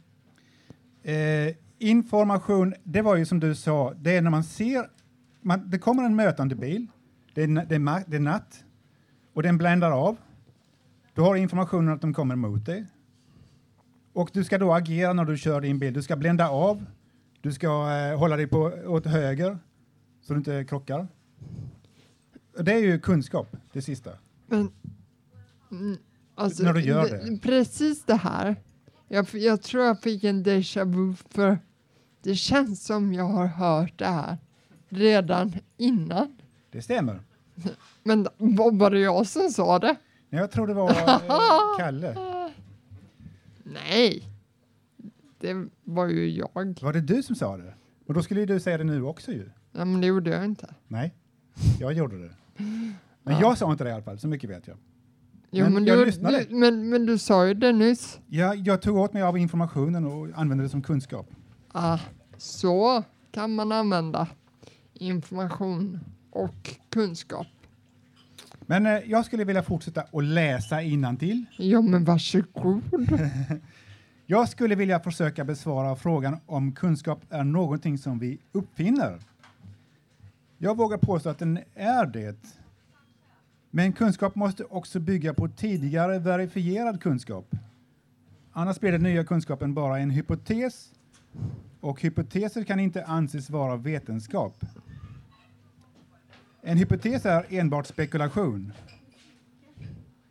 Eh, 1.04 1.56
information, 1.80 2.74
det 2.84 3.02
var 3.02 3.16
ju 3.16 3.26
som 3.26 3.40
du 3.40 3.56
sa, 3.56 3.94
det 3.94 4.12
är 4.18 4.22
när 4.22 4.30
man 4.32 4.44
ser, 4.44 4.90
man, 5.48 5.70
det 5.70 5.80
kommer 5.80 6.04
en 6.04 6.16
mötande 6.16 6.56
bil, 6.56 6.88
det 7.34 7.44
är, 7.44 7.48
det, 7.48 7.76
är, 7.76 8.10
det 8.10 8.16
är 8.16 8.20
natt 8.20 8.64
och 9.34 9.44
den 9.44 9.58
bländar 9.58 9.92
av. 9.92 10.18
Du 11.14 11.22
har 11.22 11.36
informationen 11.36 11.94
att 11.94 12.02
de 12.02 12.14
kommer 12.14 12.36
mot 12.36 12.66
dig. 12.66 12.86
Och 14.14 14.30
du 14.34 14.44
ska 14.44 14.58
då 14.58 14.74
agera 14.74 15.14
när 15.14 15.26
du 15.26 15.38
kör 15.38 15.62
din 15.62 15.80
bil. 15.80 15.94
Du 15.94 16.02
ska 16.02 16.16
blända 16.16 16.50
av, 16.50 16.86
du 17.42 17.54
ska 17.54 17.68
eh, 17.68 18.20
hålla 18.20 18.38
dig 18.38 18.48
på, 18.48 18.60
åt 18.86 19.06
höger 19.06 19.60
så 20.22 20.34
du 20.34 20.38
inte 20.38 20.66
krockar. 20.66 21.08
Det 22.60 22.74
är 22.74 22.80
ju 22.80 23.00
kunskap, 23.00 23.56
det 23.74 23.82
sista. 23.82 24.12
Men, 24.48 24.72
mm, 25.72 25.98
alltså, 26.36 26.64
När 26.64 26.74
du 26.74 26.82
gör 26.82 27.10
det. 27.10 27.40
Precis 27.42 28.06
det 28.06 28.16
här. 28.16 28.56
Jag, 29.08 29.28
jag 29.34 29.62
tror 29.62 29.84
jag 29.84 30.02
fick 30.02 30.24
en 30.24 30.46
déjà 30.46 30.86
vu 30.86 31.16
för 31.30 31.60
det 32.24 32.36
känns 32.36 32.86
som 32.86 33.14
jag 33.14 33.28
har 33.28 33.48
hört 33.48 34.00
det 34.00 34.06
här 34.06 34.38
redan 34.90 35.54
innan. 35.78 36.38
Det 36.72 36.82
stämmer. 36.82 37.22
Men 38.04 38.28
vad 38.38 38.78
var 38.80 38.92
det 38.92 39.00
jag 39.00 39.28
som 39.28 39.50
sa 39.50 39.80
det? 39.80 39.96
Nej, 40.30 40.42
Jag 40.42 40.52
tror 40.52 40.68
det 40.68 40.74
var 40.74 40.90
eh, 40.90 41.78
Kalle. 41.80 42.16
Nej, 43.64 44.24
det 45.40 45.68
var 45.84 46.08
ju 46.08 46.30
jag. 46.30 46.76
Var 46.82 46.94
det 46.94 47.02
du 47.02 47.24
som 47.24 47.36
sa 47.36 47.58
det? 47.58 47.74
Och 48.08 48.14
då 48.14 48.22
skulle 48.24 48.40
ju 48.40 48.46
du 48.46 48.60
säga 48.60 48.78
det 48.78 48.84
nu 48.84 49.04
också 49.04 49.32
ju. 49.32 49.50
Ja, 49.72 49.86
men 49.86 50.02
det 50.02 50.08
gjorde 50.08 50.30
jag 50.30 50.46
inte. 50.46 50.74
Nej, 50.88 51.14
jag 51.80 51.94
gjorde 51.94 52.18
det. 52.24 52.32
Men 53.24 53.40
jag 53.40 53.58
sa 53.58 53.72
inte 53.72 53.84
det 53.84 53.90
i 53.90 53.94
alla 53.94 54.04
fall, 54.04 54.20
så 54.20 54.28
mycket 54.28 54.50
vet 54.50 54.68
jag. 54.68 54.78
Jo, 55.52 55.64
Men 55.64 55.74
men, 55.74 55.86
jag 55.86 55.98
du, 55.98 56.06
lyssnade. 56.06 56.44
du, 56.50 56.56
men, 56.56 56.90
men 56.90 57.06
du 57.06 57.18
sa 57.18 57.48
ju 57.48 57.54
det 57.54 57.72
nyss. 57.72 58.20
Jag, 58.28 58.56
jag 58.56 58.82
tog 58.82 58.98
åt 58.98 59.14
mig 59.14 59.22
av 59.24 59.38
informationen 59.38 60.06
och 60.06 60.28
använde 60.40 60.64
det 60.64 60.70
som 60.70 60.82
kunskap. 60.82 61.28
Ah, 61.72 62.00
så 62.38 63.04
kan 63.32 63.56
man 63.56 63.72
använda 63.72 64.28
information 65.00 66.00
och 66.32 66.76
kunskap. 66.90 67.48
Men 68.62 68.86
eh, 68.86 69.00
jag 69.06 69.26
skulle 69.26 69.44
vilja 69.44 69.64
fortsätta 69.64 70.02
att 70.02 70.24
läsa 70.24 70.82
innantill. 70.82 71.46
Ja, 71.58 71.82
men 71.82 72.06
varsågod. 72.06 72.82
Jag 74.30 74.50
skulle 74.50 74.76
vilja 74.76 75.00
försöka 75.00 75.44
besvara 75.44 75.96
frågan 75.96 76.38
om 76.46 76.72
kunskap 76.72 77.20
är 77.30 77.44
någonting 77.44 77.98
som 77.98 78.20
vi 78.20 78.38
uppfinner. 78.52 79.20
Jag 80.58 80.78
vågar 80.78 80.98
påstå 80.98 81.30
att 81.30 81.40
den 81.40 81.60
är 81.76 82.06
det. 82.06 82.38
Men 83.72 83.94
kunskap 83.94 84.36
måste 84.36 84.64
också 84.64 85.00
bygga 85.00 85.34
på 85.34 85.48
tidigare 85.48 86.20
verifierad 86.20 87.02
kunskap. 87.02 87.56
Annars 88.52 88.80
blir 88.80 88.92
den 88.92 89.04
nya 89.04 89.24
kunskapen 89.24 89.74
bara 89.74 90.00
en 90.00 90.10
hypotes 90.10 90.92
och 91.80 92.02
hypoteser 92.02 92.64
kan 92.64 92.80
inte 92.80 93.06
anses 93.06 93.50
vara 93.50 93.76
vetenskap. 93.76 94.66
En 96.70 96.78
hypotes 96.78 97.26
är 97.26 97.46
enbart 97.50 97.86
spekulation. 97.86 98.74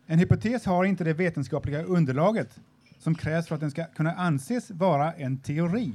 En 0.07 0.19
hypotes 0.19 0.67
har 0.67 0.85
inte 0.85 1.05
det 1.05 1.13
vetenskapliga 1.13 1.83
underlaget 1.83 2.61
som 2.99 3.15
krävs 3.15 3.47
för 3.47 3.55
att 3.55 3.61
den 3.61 3.71
ska 3.71 3.85
kunna 3.85 4.13
anses 4.13 4.71
vara 4.71 5.13
en 5.13 5.39
teori. 5.39 5.93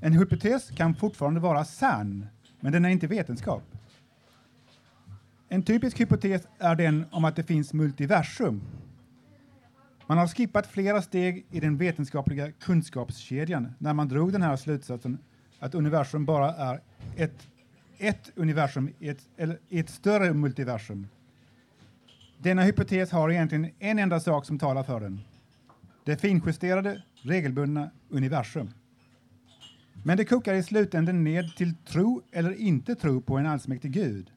En 0.00 0.12
hypotes 0.12 0.70
kan 0.70 0.94
fortfarande 0.94 1.40
vara 1.40 1.64
sann, 1.64 2.26
men 2.60 2.72
den 2.72 2.84
är 2.84 2.88
inte 2.88 3.06
vetenskap. 3.06 3.62
En 5.48 5.62
typisk 5.62 6.00
hypotes 6.00 6.42
är 6.58 6.74
den 6.74 7.04
om 7.10 7.24
att 7.24 7.36
det 7.36 7.42
finns 7.42 7.72
multiversum. 7.72 8.62
Man 10.06 10.18
har 10.18 10.28
skippat 10.28 10.66
flera 10.66 11.02
steg 11.02 11.46
i 11.50 11.60
den 11.60 11.76
vetenskapliga 11.76 12.52
kunskapskedjan 12.52 13.74
när 13.78 13.94
man 13.94 14.08
drog 14.08 14.32
den 14.32 14.42
här 14.42 14.56
slutsatsen 14.56 15.18
att 15.58 15.74
universum 15.74 16.24
bara 16.24 16.54
är 16.54 16.80
ett, 17.16 17.48
ett 18.08 18.30
universum 18.34 18.90
i 18.98 19.08
ett, 19.08 19.28
eller 19.36 19.58
i 19.68 19.78
ett 19.78 19.90
större 19.90 20.34
multiversum. 20.34 21.06
Denna 22.38 22.62
hypotes 22.62 23.10
har 23.10 23.30
egentligen 23.30 23.70
en 23.78 23.98
enda 23.98 24.20
sak 24.20 24.46
som 24.46 24.58
talar 24.58 24.82
för 24.82 25.00
den. 25.00 25.20
Det 26.04 26.16
finjusterade, 26.16 27.02
regelbundna 27.22 27.90
universum. 28.08 28.70
Men 30.02 30.16
det 30.16 30.24
kokar 30.24 30.54
i 30.54 30.62
slutändan 30.62 31.24
ned 31.24 31.56
till 31.56 31.74
tro 31.74 32.22
eller 32.32 32.52
inte 32.54 32.94
tro 32.94 33.20
på 33.20 33.38
en 33.38 33.46
allsmäktig 33.46 33.92
gud. 33.92 34.30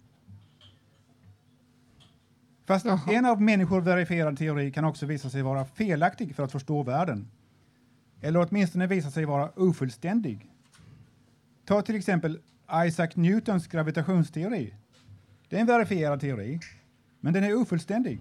Fast 2.66 2.86
Jaha. 2.86 3.12
en 3.12 3.26
av 3.26 3.42
människor 3.42 3.82
verifierad 3.82 4.38
teori 4.38 4.72
kan 4.72 4.86
också 4.86 5.06
visa 5.06 5.30
sig 5.30 5.42
vara 5.42 5.66
felaktig 5.66 6.36
för 6.36 6.44
att 6.44 6.52
förstå 6.52 6.84
världen. 6.84 7.28
Eller 8.22 8.48
åtminstone 8.48 8.88
visa 8.88 9.12
sig 9.12 9.26
vara 9.26 9.50
ofullständig. 9.56 10.50
Ta 11.66 11.82
till 11.82 11.96
exempel 11.96 12.40
Isaac 12.74 13.10
Newtons 13.16 13.68
gravitationsteori. 13.68 14.74
Det 15.50 15.56
är 15.56 15.62
en 15.62 15.68
verifierad 15.68 16.20
teori, 16.20 16.60
men 17.20 17.34
den 17.34 17.44
är 17.44 17.62
ofullständig. 17.62 18.20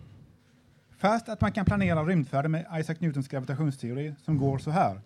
Fast 0.98 1.28
att 1.28 1.40
man 1.40 1.52
kan 1.52 1.64
planera 1.64 2.04
rymdfärder 2.04 2.48
med 2.48 2.66
Isaac 2.80 2.96
Newtons 3.00 3.28
gravitationsteori 3.28 4.14
som 4.24 4.38
går 4.38 4.58
så 4.58 4.70
här. 4.70 5.00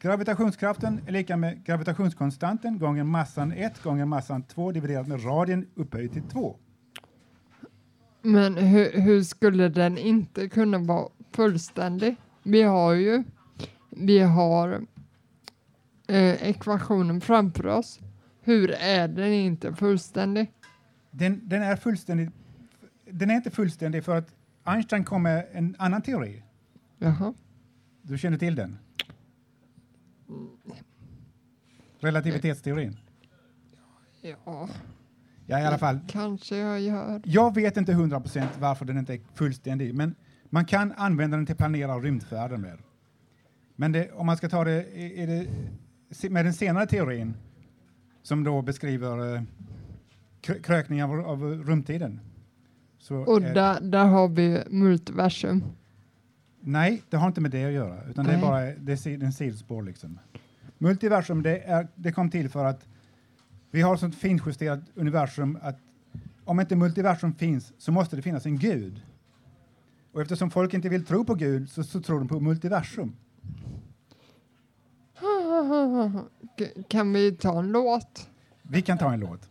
Gravitationskraften 0.00 1.00
är 1.06 1.12
lika 1.12 1.36
med 1.36 1.64
gravitationskonstanten 1.64 2.78
gånger 2.78 3.04
massan 3.04 3.52
1 3.52 3.82
gånger 3.82 4.04
massan 4.04 4.42
2 4.42 4.72
dividerat 4.72 5.08
med 5.08 5.24
radien 5.24 5.66
upphöjt 5.74 6.12
till 6.12 6.22
2. 6.22 6.56
Men 8.22 8.56
hur, 8.56 9.00
hur 9.00 9.22
skulle 9.22 9.68
den 9.68 9.98
inte 9.98 10.48
kunna 10.48 10.78
vara 10.78 11.08
fullständig? 11.32 12.16
Vi 12.42 12.62
har 12.62 12.92
ju 12.92 13.24
vi 13.96 14.18
har 14.18 14.86
eh, 16.08 16.48
ekvationen 16.48 17.20
framför 17.20 17.66
oss. 17.66 18.00
Hur 18.44 18.70
är 18.70 19.08
den 19.08 19.32
inte 19.32 19.74
fullständig? 19.74 20.52
Den, 21.10 21.48
den 21.48 21.62
är 21.62 21.76
fullständig. 21.76 22.30
Den 23.10 23.30
är 23.30 23.34
inte 23.34 23.50
fullständig 23.50 24.04
för 24.04 24.16
att 24.16 24.34
Einstein 24.64 25.04
kom 25.04 25.22
med 25.22 25.46
en 25.52 25.76
annan 25.78 26.02
teori. 26.02 26.42
Jaha. 26.98 27.34
Du 28.02 28.18
känner 28.18 28.38
till 28.38 28.54
den? 28.54 28.78
Relativitetsteorin. 32.00 32.96
Ja, 34.20 34.68
Ja, 35.46 35.60
i 35.60 35.64
alla 35.64 35.78
fall. 35.78 36.00
kanske 36.08 36.56
jag 36.56 36.80
gör. 36.80 37.20
Jag 37.24 37.54
vet 37.54 37.76
inte 37.76 37.92
100% 37.92 38.46
varför 38.58 38.84
den 38.84 38.98
inte 38.98 39.14
är 39.14 39.20
fullständig, 39.34 39.94
men 39.94 40.14
man 40.50 40.64
kan 40.64 40.92
använda 40.92 41.36
den 41.36 41.46
till 41.46 41.52
att 41.52 41.58
planera 41.58 41.98
rymdfärder 41.98 42.56
med. 42.56 42.78
Men 43.76 43.92
det, 43.92 44.12
om 44.12 44.26
man 44.26 44.36
ska 44.36 44.48
ta 44.48 44.64
det, 44.64 44.82
det 46.20 46.30
med 46.30 46.44
den 46.44 46.54
senare 46.54 46.86
teorin 46.86 47.34
som 48.22 48.44
då 48.44 48.62
beskriver 48.62 49.34
eh, 49.34 49.42
krö- 50.42 50.62
krökning 50.62 51.04
av, 51.04 51.20
av 51.20 51.42
rumtiden. 51.44 52.20
Så, 52.98 53.16
Och 53.16 53.42
där, 53.42 53.80
där 53.80 54.04
har 54.04 54.28
vi 54.28 54.62
multiversum. 54.70 55.64
Nej, 56.60 57.02
det 57.10 57.16
har 57.16 57.26
inte 57.26 57.40
med 57.40 57.50
det 57.50 57.64
att 57.64 57.72
göra, 57.72 58.04
utan 58.10 58.24
det 58.24 58.30
är 58.32 58.36
Nej. 58.36 58.46
bara 58.46 58.60
det 58.60 59.06
är 59.06 59.24
en 59.24 59.32
sidospår. 59.32 59.82
Liksom. 59.82 60.18
Multiversum, 60.78 61.42
det, 61.42 61.58
är, 61.58 61.88
det 61.94 62.12
kom 62.12 62.30
till 62.30 62.48
för 62.48 62.64
att 62.64 62.86
vi 63.70 63.82
har 63.82 63.96
sånt 63.96 64.14
finjusterat 64.14 64.80
universum 64.94 65.58
att 65.62 65.78
om 66.44 66.60
inte 66.60 66.76
multiversum 66.76 67.34
finns 67.34 67.72
så 67.78 67.92
måste 67.92 68.16
det 68.16 68.22
finnas 68.22 68.46
en 68.46 68.58
gud. 68.58 69.02
Och 70.12 70.20
eftersom 70.22 70.50
folk 70.50 70.74
inte 70.74 70.88
vill 70.88 71.04
tro 71.04 71.24
på 71.24 71.34
Gud 71.34 71.70
så, 71.70 71.84
så 71.84 72.00
tror 72.00 72.18
de 72.18 72.28
på 72.28 72.40
multiversum. 72.40 73.16
Kan 76.88 77.12
vi 77.12 77.32
ta 77.32 77.58
en 77.58 77.72
låt? 77.72 78.28
Vi 78.62 78.82
kan 78.82 78.98
ta 78.98 79.12
en 79.12 79.20
låt. 79.20 79.48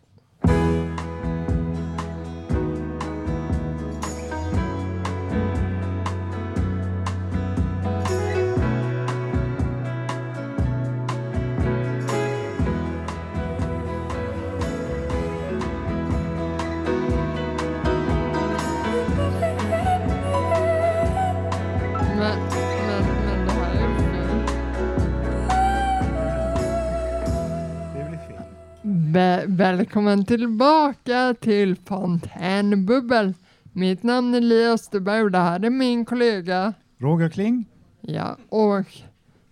Vä- 29.12 29.44
välkommen 29.56 30.24
tillbaka 30.24 31.34
till 31.40 31.76
Fontänbubbel. 31.76 33.34
Mitt 33.72 34.02
namn 34.02 34.34
är 34.34 34.40
Li 34.40 34.66
Österberg 34.66 35.22
och 35.22 35.30
det 35.30 35.38
här 35.38 35.64
är 35.64 35.70
min 35.70 36.04
kollega. 36.04 36.72
Roger 36.98 37.28
Kling, 37.28 37.68
Ja, 38.00 38.36
och 38.48 38.86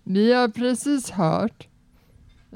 vi 0.03 0.33
har 0.33 0.47
precis 0.47 1.11
hört 1.11 1.67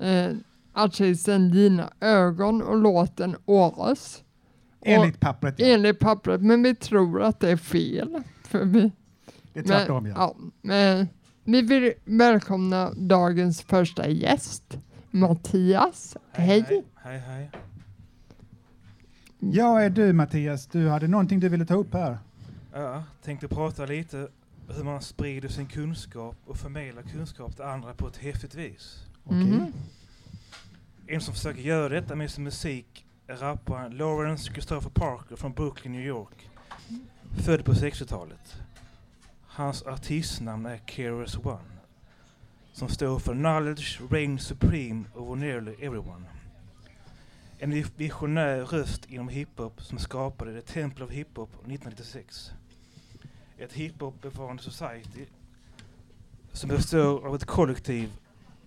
eh, 0.01 0.31
artisten 0.73 1.51
Dina 1.51 1.89
ögon 2.01 2.61
och 2.61 2.77
låten. 2.77 3.35
Och- 3.45 3.97
enligt 4.81 5.19
pappret. 5.19 5.55
Ja. 5.57 5.65
Enligt 5.65 5.99
pappret, 5.99 6.41
men 6.41 6.63
vi 6.63 6.75
tror 6.75 7.21
att 7.21 7.39
det 7.39 7.49
är 7.51 7.57
fel. 7.57 8.21
För 8.43 8.65
vi, 8.65 8.91
Det 9.53 9.59
är 9.59 9.63
tvärtom. 9.63 10.05
Ja. 10.05 10.13
ja, 10.17 10.35
men 10.61 11.07
vi 11.43 11.61
vill 11.61 11.91
välkomna 12.05 12.91
dagens 12.93 13.61
första 13.61 14.07
gäst, 14.09 14.77
Mattias. 15.15 16.17
Hej! 16.31 16.65
Hej, 16.67 16.83
hej. 16.95 17.19
hej. 17.19 17.49
ja, 19.39 19.81
är 19.81 19.89
du 19.89 20.13
Mattias, 20.13 20.67
du 20.67 20.89
hade 20.89 21.07
någonting 21.07 21.39
du 21.39 21.49
ville 21.49 21.65
ta 21.65 21.75
upp 21.75 21.93
här. 21.93 22.17
Ja, 22.73 23.03
tänkte 23.23 23.47
prata 23.47 23.85
lite 23.85 24.27
hur 24.67 24.83
man 24.83 25.01
sprider 25.01 25.49
sin 25.49 25.65
kunskap 25.65 26.35
och 26.45 26.57
förmedlar 26.57 27.01
kunskap 27.01 27.55
till 27.55 27.65
andra 27.65 27.93
på 27.93 28.07
ett 28.07 28.17
häftigt 28.17 28.55
vis. 28.55 29.03
Mhm. 29.23 29.73
En 31.07 31.21
som 31.21 31.33
försöker 31.33 31.61
göra 31.61 31.89
detta 31.89 32.15
med 32.15 32.31
sin 32.31 32.43
musik 32.43 33.05
är 33.27 33.35
rapparen 33.35 33.97
Lawrence 33.97 34.51
Christopher 34.51 34.89
Parker 34.89 35.35
från 35.35 35.53
Brooklyn, 35.53 35.93
New 35.93 36.05
York. 36.05 36.49
Född 37.45 37.65
på 37.65 37.73
60-talet. 37.73 38.55
Hans 39.47 39.83
artistnamn 39.83 40.65
är 40.65 40.79
Keras 40.85 41.37
One. 41.37 41.74
Som 42.75 42.89
står 42.89 43.19
för 43.19 43.33
Knowledge 43.33 44.01
Reign 44.11 44.39
Supreme 44.39 45.03
over 45.13 45.35
nearly 45.35 45.71
everyone. 45.71 46.25
En 47.59 47.85
visionär 47.97 48.65
röst 48.65 49.05
inom 49.05 49.29
hiphop 49.29 49.81
som 49.81 49.99
skapade 49.99 50.61
The 50.61 50.73
Temple 50.73 51.05
of 51.05 51.11
Hiphop 51.11 51.49
1996. 51.49 52.51
Ett 53.57 53.73
hiphop-bevarande 53.73 54.63
society 54.63 55.25
som 56.51 56.69
består 56.69 57.27
av 57.27 57.35
ett 57.35 57.45
kollektiv 57.45 58.11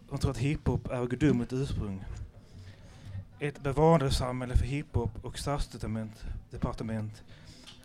som 0.09 0.19
tror 0.19 0.31
att 0.31 0.39
hiphop 0.39 0.87
är 0.91 0.99
av 0.99 1.09
gudomligt 1.09 1.53
ursprung. 1.53 2.05
Ett 3.39 3.63
bevarandesamhälle 3.63 4.57
för 4.57 4.67
hiphop 4.67 5.25
och 5.25 5.39
statsdepartement 5.39 7.23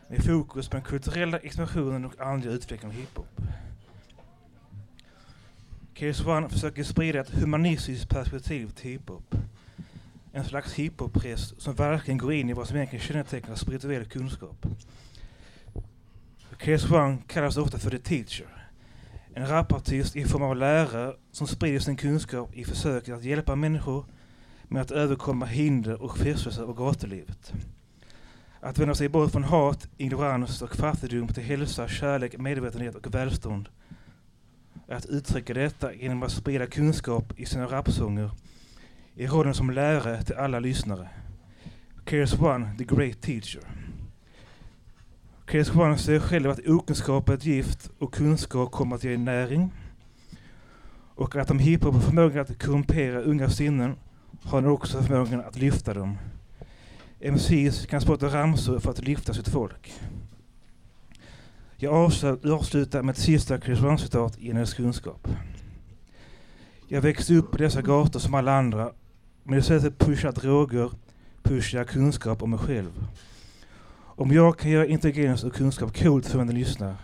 med 0.08 0.26
fokus 0.26 0.70
på 0.70 0.76
den 0.76 0.86
kulturella 0.86 1.38
expansionen 1.38 2.06
och 2.06 2.22
andliga 2.22 2.54
utvecklingen 2.54 2.96
av 2.96 3.02
hiphop. 3.02 3.42
KS 5.94 6.26
One 6.26 6.50
försöker 6.50 6.84
sprida 6.84 7.20
ett 7.20 7.30
humanistiskt 7.30 8.10
perspektiv 8.10 8.70
till 8.70 8.92
hiphop. 8.92 9.36
En 10.32 10.46
slags 10.46 10.74
hiphop-press 10.74 11.54
som 11.58 11.76
verkligen 11.76 12.18
går 12.18 12.34
in 12.34 12.50
i 12.50 12.54
vad 12.54 12.68
som 12.68 12.78
egentligen 12.78 13.06
kännetecknar 13.06 13.56
spirituell 13.56 14.06
kunskap. 14.06 14.66
KS 16.58 16.92
One 16.92 17.18
kallas 17.28 17.58
ofta 17.58 17.80
för 17.80 17.90
the 17.90 18.00
teacher. 18.00 18.70
En 19.34 19.48
rapartist 19.48 20.16
i 20.16 20.26
form 20.26 20.44
av 20.44 20.56
lärare 20.56 21.14
som 21.32 21.48
sprider 21.48 21.80
sin 21.80 21.98
kunskap 21.98 22.56
i 22.56 22.66
försöket 22.66 23.16
att 23.16 23.24
hjälpa 23.24 23.56
människor 23.56 24.06
med 24.64 24.82
att 24.82 24.92
överkomma 24.92 25.46
hinder 25.46 26.02
och 26.02 26.18
frestelser 26.18 26.64
av 26.64 26.76
gatulivet. 26.76 27.54
Att 28.60 28.78
vända 28.78 28.96
sig 28.96 29.10
bort 29.10 29.32
från 29.32 29.44
hat, 29.44 29.88
ignorans 29.98 30.62
och 30.62 30.76
fattigdom 30.76 31.28
till 31.28 31.44
hälsa, 31.44 31.88
kärlek, 31.88 32.38
medvetenhet 32.38 32.96
och 32.96 33.16
välstånd. 33.16 33.70
Att 34.88 35.06
uttrycka 35.06 35.54
detta 35.54 35.93
genom 35.93 36.24
att 36.24 36.32
sprida 36.32 36.67
kunskap 36.67 37.39
i 37.39 37.46
sina 37.46 37.65
rapsånger 37.65 38.32
i 39.15 39.28
rollen 39.28 39.54
som 39.54 39.69
lärare 39.69 40.24
till 40.24 40.36
alla 40.36 40.60
lyssnare. 40.60 41.10
Kears 42.06 42.39
One, 42.39 42.76
the 42.78 42.84
great 42.84 43.22
teacher. 43.22 43.62
Kears 45.52 45.76
One 45.76 45.98
säger 45.98 46.19
själv 46.19 46.50
att 46.50 46.67
okunskap 46.67 47.30
är 47.30 47.34
ett 47.34 47.46
gift 47.46 47.89
och 48.00 48.13
kunskap 48.13 48.72
kommer 48.72 48.96
att 48.96 49.04
ge 49.04 49.17
näring. 49.17 49.72
Och 51.15 51.36
att 51.36 51.52
om 51.52 51.60
hiphop 51.60 51.93
har 51.93 52.02
förmågan 52.02 52.41
att 52.41 52.63
korrumpera 52.63 53.22
unga 53.22 53.50
sinnen 53.50 53.96
har 54.43 54.62
den 54.62 54.72
också 54.72 55.02
förmågan 55.02 55.41
att 55.41 55.56
lyfta 55.56 55.93
dem. 55.93 56.17
MCs 57.19 57.86
kan 57.86 58.02
spotta 58.02 58.28
ramsor 58.28 58.80
för 58.80 58.91
att 58.91 59.00
lyfta 59.00 59.34
sitt 59.34 59.48
folk. 59.48 59.93
Jag 61.84 61.93
avslu- 61.93 62.52
avslutar 62.52 63.02
med 63.04 63.13
ett 63.13 63.19
sista 63.19 63.58
Brown-citat 63.58 64.38
i 64.39 64.48
hennes 64.48 64.74
kunskap. 64.74 65.28
Jag 66.88 67.02
växte 67.02 67.34
upp 67.36 67.52
på 67.52 67.58
dessa 67.58 67.82
gator 67.82 68.19
som 68.19 68.34
alla 68.34 68.58
andra. 68.58 68.91
Men 69.43 69.60
istället 69.60 69.98
pusha 70.00 70.32
droger 70.32 70.91
pushar 71.41 71.78
jag 71.78 71.88
kunskap 71.88 72.41
om 72.43 72.50
mig 72.50 72.60
själv. 72.60 73.08
Om 73.96 74.32
jag 74.32 74.58
kan 74.60 74.72
göra 74.72 74.86
intelligens 74.86 75.43
och 75.43 75.54
kunskap 75.54 75.98
coolt 75.98 76.26
för 76.28 76.38
den 76.38 76.48
lyssnar 76.56 76.96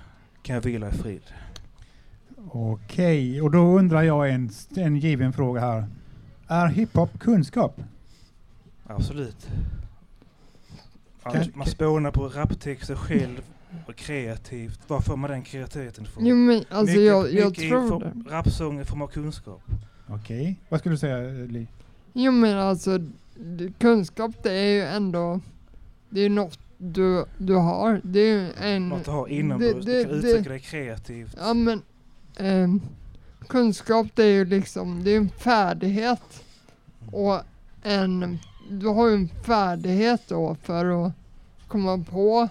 kan 0.41 0.55
jag 0.55 0.61
vila 0.61 0.89
i 0.89 0.91
frid. 0.91 1.23
Okej, 2.51 3.41
och 3.41 3.51
då 3.51 3.59
undrar 3.59 4.01
jag 4.03 4.29
en, 4.29 4.49
en 4.75 4.95
given 4.95 5.33
fråga 5.33 5.61
här. 5.61 5.87
Är 6.47 6.67
hiphop 6.67 7.19
kunskap? 7.19 7.81
Absolut. 8.87 9.47
Kan- 11.23 11.51
man 11.53 11.67
spånar 11.67 12.11
på 12.11 12.27
raptexter 12.27 12.95
själv 12.95 13.41
och 13.87 13.95
kreativt. 13.95 14.79
Var 14.87 15.01
får 15.01 15.17
man 15.17 15.29
den 15.29 15.41
kreativiteten 15.43 16.03
ifrån? 16.03 16.25
Jo 16.25 16.35
men 16.35 16.57
alltså 16.57 16.81
Mycket- 16.85 17.05
jag, 17.05 17.33
jag 17.33 17.49
mycket 17.49 17.69
tror 17.69 17.99
det. 17.99 18.35
Rapsånger 18.35 18.83
får 18.83 18.97
man 18.97 19.07
kunskap. 19.07 19.61
Okej, 20.07 20.59
vad 20.69 20.79
skulle 20.79 20.93
du 20.95 20.99
säga 20.99 21.17
Li? 21.47 21.67
Jo 22.13 22.31
men 22.31 22.57
alltså 22.57 22.99
kunskap 23.79 24.31
det 24.43 24.51
är 24.51 24.65
ju 24.73 24.81
ändå, 24.81 25.39
det 26.09 26.21
är 26.21 26.29
något 26.29 26.59
du, 26.77 27.25
du 27.37 27.55
har. 27.55 28.01
Det 28.03 28.19
är 28.19 28.33
ju 28.33 28.51
en... 28.61 28.89
Något 28.89 28.99
att 29.01 29.07
ha 29.07 29.27
inombords. 29.27 29.85
Du 29.85 30.03
kan 30.03 30.11
uttrycka 30.13 30.49
dig 30.49 30.59
kreativt. 30.59 31.35
Ja 31.39 31.53
men 31.53 31.81
ehm, 32.37 32.81
kunskap 33.47 34.07
det 34.15 34.23
är 34.23 34.31
ju 34.33 34.45
liksom, 34.45 35.03
det 35.03 35.11
är 35.11 35.17
en 35.17 35.29
färdighet. 35.29 36.43
Och 37.11 37.39
en, 37.83 38.39
du 38.69 38.87
har 38.87 39.07
ju 39.07 39.15
en 39.15 39.27
färdighet 39.27 40.21
då 40.27 40.55
för 40.63 41.05
att 41.05 41.11
komma 41.67 42.05
på 42.09 42.49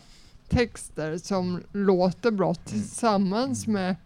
texter 0.49 1.19
som 1.19 1.63
låter 1.73 2.31
bra 2.31 2.55
tillsammans 2.55 3.67
med 3.67 3.97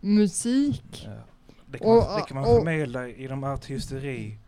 musik. 0.00 1.06
Ja. 1.06 1.10
Det 1.70 1.78
kan, 1.78 1.88
man, 1.88 1.98
Och- 1.98 2.04
det 2.20 2.24
kan 2.28 2.34
man 2.34 2.44
och- 2.44 2.56
förmedla 2.56 3.08
genom 3.08 3.44
artisteri 3.44 4.38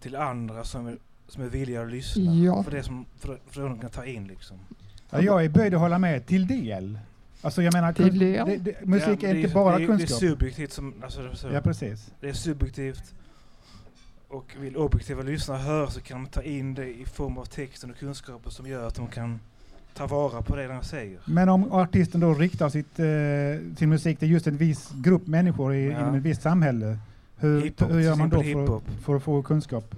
till 0.00 0.16
andra 0.16 0.64
som 0.64 0.86
är, 0.86 0.96
som 1.28 1.42
är 1.42 1.48
villiga 1.48 1.82
att 1.82 1.90
lyssna. 1.90 2.22
Ja. 2.34 2.62
För 2.62 2.70
det 2.70 2.82
som 2.82 3.04
för, 3.18 3.38
för 3.50 3.62
de 3.62 3.78
kan 3.78 3.90
ta 3.90 4.04
in 4.04 4.26
liksom. 4.26 4.56
Ja, 5.10 5.20
jag 5.22 5.44
är 5.44 5.48
böjd 5.48 5.74
att 5.74 5.80
hålla 5.80 5.98
med 5.98 6.26
till 6.26 6.46
del. 6.46 6.98
Alltså 7.42 7.62
jag 7.62 7.72
menar, 7.72 7.92
Till 7.92 8.18
del? 8.18 8.46
det, 8.46 8.56
det, 8.56 8.84
musik 8.86 9.22
Ja, 9.22 9.28
är 9.28 9.34
inte 9.34 9.54
bara 9.54 9.78
det 9.78 9.84
är, 9.84 9.86
kunskap. 9.86 10.20
Det 10.20 10.26
är 10.26 10.30
subjektivt 10.30 10.72
som, 10.72 10.94
alltså, 11.02 11.34
så, 11.34 11.48
Ja, 11.52 11.60
precis. 11.60 12.10
Det 12.20 12.28
är 12.28 12.32
subjektivt. 12.32 13.14
Och 14.28 14.56
vill 14.58 14.76
objektiva 14.76 15.22
lyssnare 15.22 15.58
höra 15.58 15.90
så 15.90 16.00
kan 16.00 16.22
de 16.24 16.30
ta 16.30 16.42
in 16.42 16.74
det 16.74 16.88
i 17.00 17.04
form 17.04 17.38
av 17.38 17.44
texten 17.44 17.90
och 17.90 17.96
kunskaper 17.98 18.50
som 18.50 18.66
gör 18.66 18.88
att 18.88 18.94
de 18.94 19.06
kan 19.08 19.40
ta 19.94 20.06
vara 20.06 20.42
på 20.42 20.56
det 20.56 20.66
de 20.66 20.84
säger. 20.84 21.18
Men 21.24 21.48
om 21.48 21.72
artisten 21.72 22.20
då 22.20 22.34
riktar 22.34 22.68
sitt, 22.68 22.98
eh, 22.98 23.76
sin 23.78 23.88
musik 23.88 24.18
till 24.18 24.30
just 24.30 24.46
en 24.46 24.56
viss 24.56 24.90
grupp 24.94 25.26
människor 25.26 25.74
i, 25.74 25.86
Ja. 25.90 26.00
inom 26.00 26.14
ett 26.14 26.22
visst 26.22 26.42
samhälle, 26.42 26.98
hur, 27.36 27.72
hur 27.92 28.00
gör 28.00 28.16
man 28.16 28.28
då 28.30 28.42
för, 28.42 28.80
för 29.02 29.16
att 29.16 29.22
få 29.22 29.42
kunskap? 29.42 29.94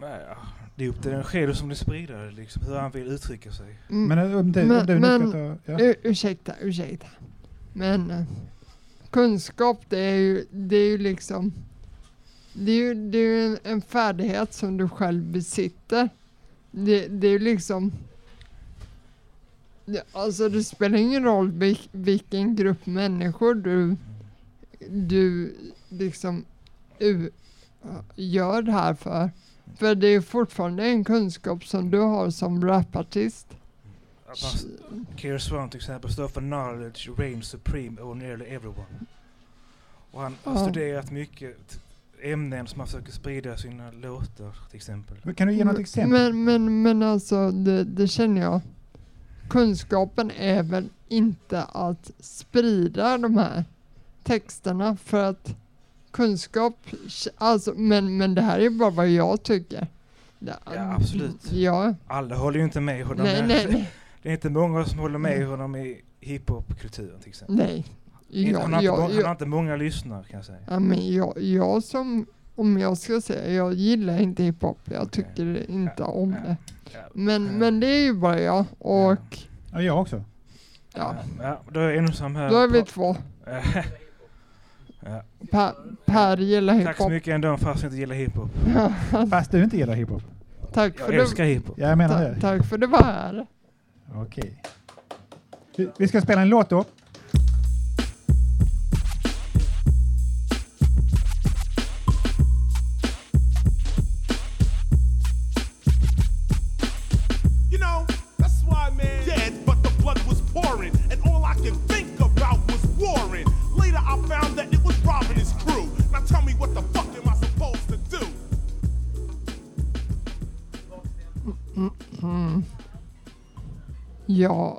Ja, 0.00 0.36
det 0.76 0.84
är 0.84 0.88
upp 0.88 1.02
till 1.02 1.10
den 1.10 1.24
själv 1.24 1.52
som 1.52 1.68
det 1.68 1.74
sprider 1.76 2.30
liksom, 2.30 2.62
hur 2.66 2.74
han 2.76 2.90
vill 2.90 3.06
uttrycka 3.08 3.52
sig. 3.52 3.78
Mm, 3.90 4.08
Men 4.08 4.18
eh, 4.32 4.38
om 4.38 4.52
du, 4.52 4.62
om 4.62 4.68
men, 4.68 4.86
du 4.86 4.94
nu 4.94 5.00
men 5.00 5.30
ska 5.30 5.32
ta... 5.72 5.72
Ja. 5.72 5.80
ur, 5.80 5.94
ursäkta, 6.02 6.52
ursäkta. 6.60 7.06
Men 7.72 8.10
eh, 8.10 8.22
kunskap 9.10 9.80
det 9.88 9.98
är 9.98 10.14
ju, 10.16 10.44
det 10.50 10.76
är 10.76 10.88
ju 10.88 10.98
liksom, 10.98 11.52
det 12.52 12.72
är 12.72 12.76
ju, 12.76 12.94
det 13.10 13.18
är 13.18 13.46
en, 13.46 13.58
en 13.64 13.80
färdighet 13.82 14.52
som 14.54 14.76
du 14.76 14.88
själv 14.88 15.22
besitter. 15.24 16.08
Det, 16.70 17.06
det 17.08 17.26
är 17.26 17.30
ju 17.32 17.38
liksom, 17.38 17.92
alltså 20.12 20.48
det 20.48 20.64
spelar 20.64 20.98
ingen 20.98 21.24
roll 21.24 21.50
vil, 21.50 21.78
vilken 21.92 22.56
grupp 22.56 22.86
människor 22.86 23.54
du, 23.54 23.96
du 24.88 25.54
liksom 25.88 26.44
u, 26.98 27.30
gör 28.14 28.62
det 28.62 28.72
här 28.72 28.94
för. 28.94 29.30
För 29.76 29.94
det 29.94 30.06
är 30.06 30.20
fortfarande 30.20 30.84
en 30.84 31.04
kunskap 31.04 31.66
som 31.66 31.90
du 31.90 31.98
har 31.98 32.30
som 32.30 32.64
rapartist. 32.64 33.46
Keir 35.16 35.38
Swan 35.38 35.70
till 35.70 35.78
exempel 35.78 36.12
står 36.12 36.28
för 36.28 36.40
knowledge 36.40 37.10
reigns 37.18 37.46
supreme 37.46 38.00
over 38.00 38.14
nearly 38.14 38.44
everyone. 38.44 39.06
Och 40.10 40.22
han 40.22 40.34
har 40.44 40.62
studerat 40.62 41.10
mycket 41.10 41.80
ämnen 42.22 42.66
som 42.66 42.80
han 42.80 42.86
försöker 42.86 43.12
sprida 43.12 43.54
i 43.54 43.58
sina 43.58 43.90
låtar 43.90 44.68
till 44.70 44.76
exempel. 44.76 45.34
Kan 45.34 45.48
du 45.48 45.54
ge 45.54 45.64
något 45.64 45.78
exempel? 45.78 46.32
Men, 46.32 46.44
men, 46.44 46.82
men 46.82 47.02
alltså, 47.02 47.50
det, 47.50 47.84
det 47.84 48.08
känner 48.08 48.40
jag. 48.40 48.60
Kunskapen 49.48 50.30
är 50.30 50.62
väl 50.62 50.88
inte 51.08 51.62
att 51.62 52.10
sprida 52.18 53.18
de 53.18 53.36
här 53.38 53.64
texterna 54.22 54.96
för 54.96 55.24
att 55.24 55.54
kunskap, 56.10 56.74
alltså, 57.38 57.74
men, 57.76 58.16
men 58.16 58.34
det 58.34 58.42
här 58.42 58.58
är 58.60 58.70
bara 58.70 58.90
vad 58.90 59.08
jag 59.08 59.42
tycker. 59.42 59.86
Ja, 60.38 60.54
absolut. 60.96 61.52
Ja, 61.52 61.94
Alla 62.06 62.36
håller 62.36 62.58
ju 62.58 62.64
inte 62.64 62.80
med 62.80 63.04
honom. 63.06 63.24
nej, 63.24 63.38
men 63.38 63.48
nej, 63.48 63.66
nej, 63.70 63.90
Det 64.22 64.28
är 64.28 64.32
inte 64.32 64.50
många 64.50 64.84
som 64.84 64.98
håller 64.98 65.18
med 65.18 65.46
honom 65.46 65.76
i 65.76 66.00
hiphop-kulturen 66.20 67.20
till 67.20 67.28
exempel. 67.28 67.56
nej. 67.56 67.84
Inte- 68.30 68.60
han, 68.60 68.72
har 68.72 68.82
Jag, 68.82 68.94
inte, 68.94 69.02
jag, 69.02 69.08
han 69.08 69.12
har 69.16 69.20
jag, 69.22 69.30
inte 69.30 69.46
många 69.46 69.76
lyssnare 69.76 70.24
kan 70.30 70.36
jag 70.36 70.46
säga. 70.46 70.58
ja, 70.68 70.78
men 70.78 71.12
jag, 71.14 71.42
jag 71.42 71.82
som, 71.84 72.26
om 72.56 72.78
jag 72.78 72.98
ska 72.98 73.20
säga, 73.20 73.52
jag 73.54 73.74
gillar 73.74 74.20
inte 74.20 74.42
hiphop. 74.42 74.78
Jag 74.84 75.02
Okej. 75.02 75.24
tycker 75.24 75.70
inte 75.70 76.02
om 76.02 76.32
Ja, 76.32 76.38
det. 76.48 76.56
Men, 77.12 77.44
ja. 77.46 77.52
men 77.52 77.80
det 77.80 77.86
är 77.86 78.02
ju 78.02 78.14
bara 78.14 78.40
jag 78.40 78.64
och 78.78 79.18
Ja, 79.72 79.82
jag 79.82 80.00
också. 80.00 80.24
ja, 80.94 81.14
ja, 81.42 81.60
då 81.70 81.80
är 81.80 81.84
jag 81.84 81.96
ensam 81.96 82.36
här. 82.36 82.50
då 82.50 82.56
är 82.58 82.68
vi 82.68 82.82
två. 82.82 83.16
ja. 85.00 85.22
Per, 85.50 85.72
per 86.04 86.36
gillar 86.36 86.74
Tack 86.74 86.82
så 86.84 86.88
hiphop. 87.02 87.10
mycket 87.12 87.34
ändå 87.34 87.56
fast 87.56 87.82
jag 87.82 87.88
inte 87.90 87.98
gillar 88.00 88.14
hiphop. 88.14 88.50
Fast 89.30 89.50
du 89.50 89.64
inte 89.64 89.76
gillar 89.76 89.94
hiphop? 89.94 90.22
tack, 90.72 90.98
för 90.98 91.12
Jag 91.12 91.22
älskar 91.22 91.44
det, 91.44 91.50
hiphop. 91.50 91.74
Ja, 91.78 91.88
jag 91.88 91.98
menar 91.98 92.14
ta, 92.18 92.20
det. 92.28 92.40
tack 92.40 92.66
för 92.68 92.78
det 92.78 92.86
var 92.86 93.02
här. 93.02 93.46
Okej. 94.14 94.62
Vi- 95.76 95.88
Vi 95.98 96.08
ska 96.08 96.20
spela 96.20 96.42
en 96.42 96.48
låt 96.48 96.70
då. 96.70 96.84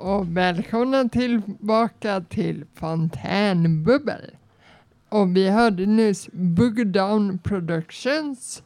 Och 0.08 0.36
välkomna 0.36 1.08
tillbaka 1.08 2.20
till 2.20 2.64
Fontänbubbel. 2.74 4.30
Och 5.08 5.36
vi 5.36 5.48
hörde 5.50 5.86
nyss 5.86 6.28
Boogie 6.32 6.84
Down 6.84 7.38
Productions 7.38 8.62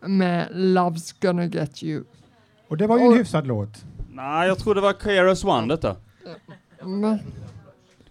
med 0.00 0.48
Love's 0.52 1.14
gonna 1.20 1.44
get 1.46 1.82
you. 1.82 2.04
Och 2.68 2.76
det 2.76 2.86
var 2.86 2.98
ju 2.98 3.02
en 3.04 3.08
Och- 3.10 3.16
hyfsad 3.16 3.46
låt. 3.46 3.84
Nej, 4.12 4.48
jag 4.48 4.58
tror 4.58 4.74
det 4.74 4.80
var 4.80 4.92
Keras 4.92 5.44
One 5.44 5.66
detta. 5.74 5.96
Men, 6.82 7.18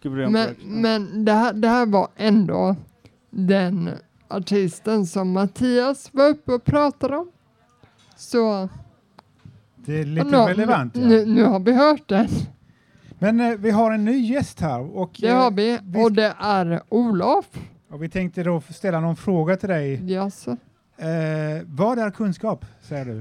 en 0.04 0.32
men, 0.32 0.56
men 0.64 1.26
det, 1.26 1.32
här, 1.34 1.54
det 1.54 1.68
här 1.68 1.86
var 1.86 2.08
ändå 2.16 2.76
den 3.30 3.90
artisten 4.28 5.06
som 5.06 5.32
Mattias 5.32 6.10
var 6.14 6.28
uppe 6.30 6.54
och 6.54 6.64
pratade 6.64 7.18
om. 7.18 7.32
Så 8.16 8.70
Det 9.90 10.00
är 10.00 10.06
lite 10.06 10.28
nu, 10.28 10.38
relevant. 10.38 10.96
Ja. 10.96 11.02
nu, 11.08 11.26
nu 11.26 11.44
har 11.44 11.60
vi 11.60 11.74
hört 11.74 12.08
den. 12.10 12.28
Men 13.20 13.40
eh, 13.40 13.58
vi 13.58 13.72
har 13.72 13.92
en 13.92 14.06
ny 14.06 14.18
gäst 14.34 14.60
här 14.60 14.98
och, 14.98 15.16
Det 15.20 15.28
eh, 15.28 15.38
har 15.38 15.52
vi. 15.52 15.80
vi- 15.84 16.04
Och 16.04 16.12
det 16.12 16.34
är 16.40 16.82
Olof. 16.90 17.46
och 17.92 18.04
vi 18.04 18.10
tänkte 18.10 18.44
då 18.44 18.62
ställa 18.70 19.00
någon 19.00 19.16
fråga 19.16 19.58
till 19.58 19.70
dig. 19.70 20.12
Jaså? 20.14 20.52
Eh, 20.98 21.08
vad 21.66 22.00
är 22.00 22.12
kunskap, 22.12 22.66
säger 22.82 23.06
du? 23.06 23.20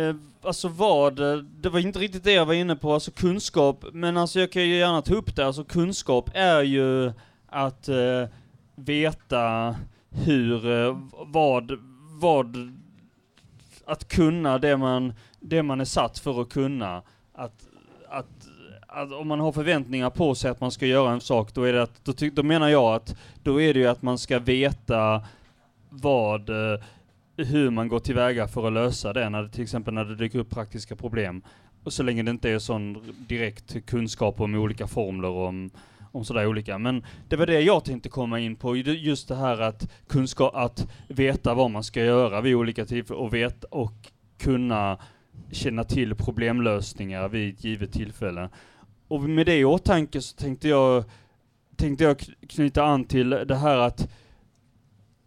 Eh, 0.00 0.14
alltså 0.42 0.68
vad, 0.68 1.18
eh, 1.32 1.36
det 1.60 1.68
var 1.68 1.78
inte 1.78 1.98
riktigt 1.98 2.24
det 2.24 2.32
jag 2.32 2.46
var 2.46 2.54
inne 2.54 2.76
på, 2.76 2.92
alltså 2.94 3.10
kunskap, 3.10 3.84
men 3.92 4.16
alltså 4.16 4.40
jag 4.40 4.52
kan 4.52 4.62
ju 4.62 4.74
gärna 4.76 5.02
ta 5.02 5.14
upp 5.14 5.36
det, 5.36 5.46
alltså 5.46 5.64
kunskap 5.64 6.30
är 6.34 6.62
ju 6.62 7.12
att 7.48 7.88
eh, 7.88 8.28
veta 8.76 9.76
hur, 10.10 10.70
eh, 10.86 10.96
vad, 11.26 11.70
vad, 12.20 12.56
att 13.86 14.08
kunna 14.08 14.58
det 14.58 14.76
man, 14.76 15.12
det 15.48 15.62
man 15.62 15.80
är 15.80 15.84
satt 15.84 16.18
för 16.18 16.42
att 16.42 16.48
kunna. 16.48 17.02
Att, 17.32 17.68
att, 18.08 18.48
att 18.88 19.12
om 19.12 19.28
man 19.28 19.40
har 19.40 19.52
förväntningar 19.52 20.10
på 20.10 20.34
sig 20.34 20.50
att 20.50 20.60
man 20.60 20.70
ska 20.70 20.86
göra 20.86 21.12
en 21.12 21.20
sak, 21.20 21.54
då 21.54 21.62
är 21.62 21.72
det 21.72 21.82
att, 21.82 22.04
då, 22.04 22.12
ty, 22.12 22.30
då 22.30 22.42
menar 22.42 22.68
jag 22.68 22.94
att, 22.94 23.16
då 23.42 23.60
är 23.60 23.74
det 23.74 23.80
ju 23.80 23.86
att 23.86 24.02
man 24.02 24.18
ska 24.18 24.38
veta 24.38 25.24
vad, 25.90 26.50
eh, 26.50 26.80
hur 27.36 27.70
man 27.70 27.88
går 27.88 27.98
tillväga 27.98 28.48
för 28.48 28.66
att 28.66 28.72
lösa 28.72 29.12
det, 29.12 29.30
när 29.30 29.42
det, 29.42 29.48
till 29.48 29.62
exempel 29.62 29.94
när 29.94 30.04
det 30.04 30.16
dyker 30.16 30.38
upp 30.38 30.50
praktiska 30.50 30.96
problem. 30.96 31.42
Och 31.84 31.92
så 31.92 32.02
länge 32.02 32.22
det 32.22 32.30
inte 32.30 32.50
är 32.50 32.58
sån 32.58 33.14
direkt 33.28 33.86
kunskap 33.86 34.40
om 34.40 34.54
olika 34.54 34.86
formler 34.86 35.28
om, 35.28 35.70
om 36.12 36.24
sådär 36.24 36.46
olika. 36.46 36.78
Men 36.78 37.04
det 37.28 37.36
var 37.36 37.46
det 37.46 37.60
jag 37.60 37.84
tänkte 37.84 38.08
komma 38.08 38.40
in 38.40 38.56
på, 38.56 38.76
just 38.76 39.28
det 39.28 39.36
här 39.36 39.60
att 39.60 39.90
kunskap, 40.08 40.54
att 40.54 40.88
veta 41.08 41.54
vad 41.54 41.70
man 41.70 41.84
ska 41.84 42.04
göra 42.04 42.40
vid 42.40 42.54
olika 42.54 42.84
tillfällen 42.84 43.22
och 43.22 43.34
veta 43.34 43.66
och 43.70 44.10
kunna 44.38 44.98
känna 45.50 45.84
till 45.84 46.14
problemlösningar 46.14 47.28
vid 47.28 47.54
ett 47.54 47.64
givet 47.64 47.92
tillfälle. 47.92 48.48
Och 49.08 49.20
med 49.22 49.46
det 49.46 49.56
i 49.58 49.64
åtanke 49.64 50.20
så 50.20 50.36
tänkte 50.36 50.68
jag, 50.68 51.04
tänkte 51.76 52.04
jag 52.04 52.16
kn- 52.16 52.46
knyta 52.48 52.84
an 52.84 53.04
till 53.04 53.30
det 53.30 53.56
här 53.56 53.76
att 53.78 54.08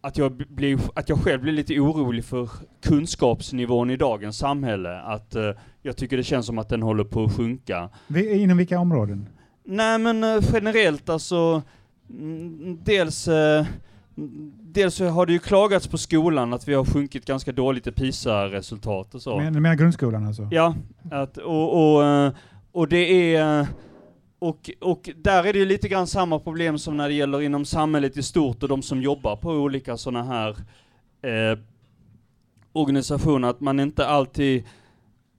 att 0.01 0.17
jag, 0.17 0.31
blir, 0.31 0.79
att 0.95 1.09
jag 1.09 1.19
själv 1.23 1.41
blir 1.41 1.53
lite 1.53 1.79
orolig 1.79 2.25
för 2.25 2.49
kunskapsnivån 2.81 3.89
i 3.89 3.97
dagens 3.97 4.37
samhälle. 4.37 4.99
Att 4.99 5.35
eh, 5.35 5.51
jag 5.81 5.97
tycker 5.97 6.17
det 6.17 6.23
känns 6.23 6.45
som 6.45 6.57
att 6.57 6.69
den 6.69 6.81
håller 6.81 7.03
på 7.03 7.23
att 7.23 7.35
sjunka. 7.35 7.89
Vi, 8.07 8.41
inom 8.41 8.57
vilka 8.57 8.79
områden? 8.79 9.29
Nej 9.63 9.99
men 9.99 10.23
eh, 10.23 10.43
generellt 10.53 11.09
alltså, 11.09 11.61
mm, 12.09 12.79
dels, 12.83 13.27
eh, 13.27 13.65
dels 14.61 14.95
så 14.95 15.05
har 15.05 15.25
det 15.25 15.33
ju 15.33 15.39
klagats 15.39 15.87
på 15.87 15.97
skolan 15.97 16.53
att 16.53 16.67
vi 16.67 16.73
har 16.73 16.85
sjunkit 16.85 17.25
ganska 17.25 17.51
dåligt 17.51 17.87
i 17.87 17.91
PISA-resultat 17.91 19.15
och 19.15 19.21
så. 19.21 19.37
Men, 19.37 19.53
du 19.53 19.59
menar 19.59 19.75
grundskolan 19.75 20.25
alltså? 20.25 20.47
Ja, 20.51 20.75
att, 21.11 21.37
och, 21.37 21.95
och, 21.95 22.05
eh, 22.05 22.31
och 22.71 22.87
det 22.87 23.35
är... 23.35 23.67
Och, 24.39 24.69
och 24.81 25.09
där 25.15 25.43
är 25.43 25.53
det 25.53 25.59
ju 25.59 25.65
lite 25.65 25.87
grann 25.87 26.07
samma 26.07 26.39
problem 26.39 26.77
som 26.77 26.97
när 26.97 27.07
det 27.07 27.13
gäller 27.13 27.41
inom 27.41 27.65
samhället 27.65 28.17
i 28.17 28.23
stort 28.23 28.63
och 28.63 28.69
de 28.69 28.81
som 28.81 29.01
jobbar 29.01 29.35
på 29.35 29.49
olika 29.49 29.97
sådana 29.97 30.23
här 30.23 30.49
eh, 31.21 31.59
organisationer, 32.73 33.47
att 33.47 33.59
man 33.59 33.79
inte 33.79 34.07
alltid, 34.07 34.63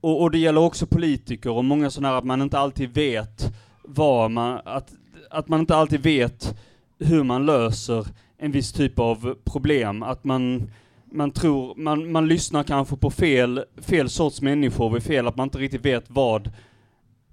och, 0.01 0.21
och 0.21 0.31
det 0.31 0.37
gäller 0.37 0.61
också 0.61 0.85
politiker 0.85 1.51
och 1.51 1.65
många 1.65 1.89
sådana 1.89 2.07
här, 2.07 2.17
att 2.17 2.23
man 2.23 2.41
inte 2.41 2.59
alltid 2.59 2.93
vet 2.93 3.53
vad 3.83 4.31
man, 4.31 4.59
att, 4.65 4.93
att 5.29 5.47
man 5.47 5.59
inte 5.59 5.75
alltid 5.75 6.03
vet 6.03 6.55
hur 6.99 7.23
man 7.23 7.45
löser 7.45 8.07
en 8.39 8.51
viss 8.51 8.71
typ 8.71 8.99
av 8.99 9.35
problem, 9.43 10.03
att 10.03 10.23
man 10.23 10.69
man 11.11 11.31
tror, 11.31 11.75
man, 11.75 12.11
man 12.11 12.27
lyssnar 12.27 12.63
kanske 12.63 12.95
på 12.95 13.11
fel, 13.11 13.63
fel 13.77 14.09
sorts 14.09 14.41
människor 14.41 14.89
vid 14.89 15.03
fel, 15.03 15.27
att 15.27 15.35
man 15.35 15.43
inte 15.47 15.57
riktigt 15.57 15.85
vet 15.85 16.05
vad, 16.07 16.51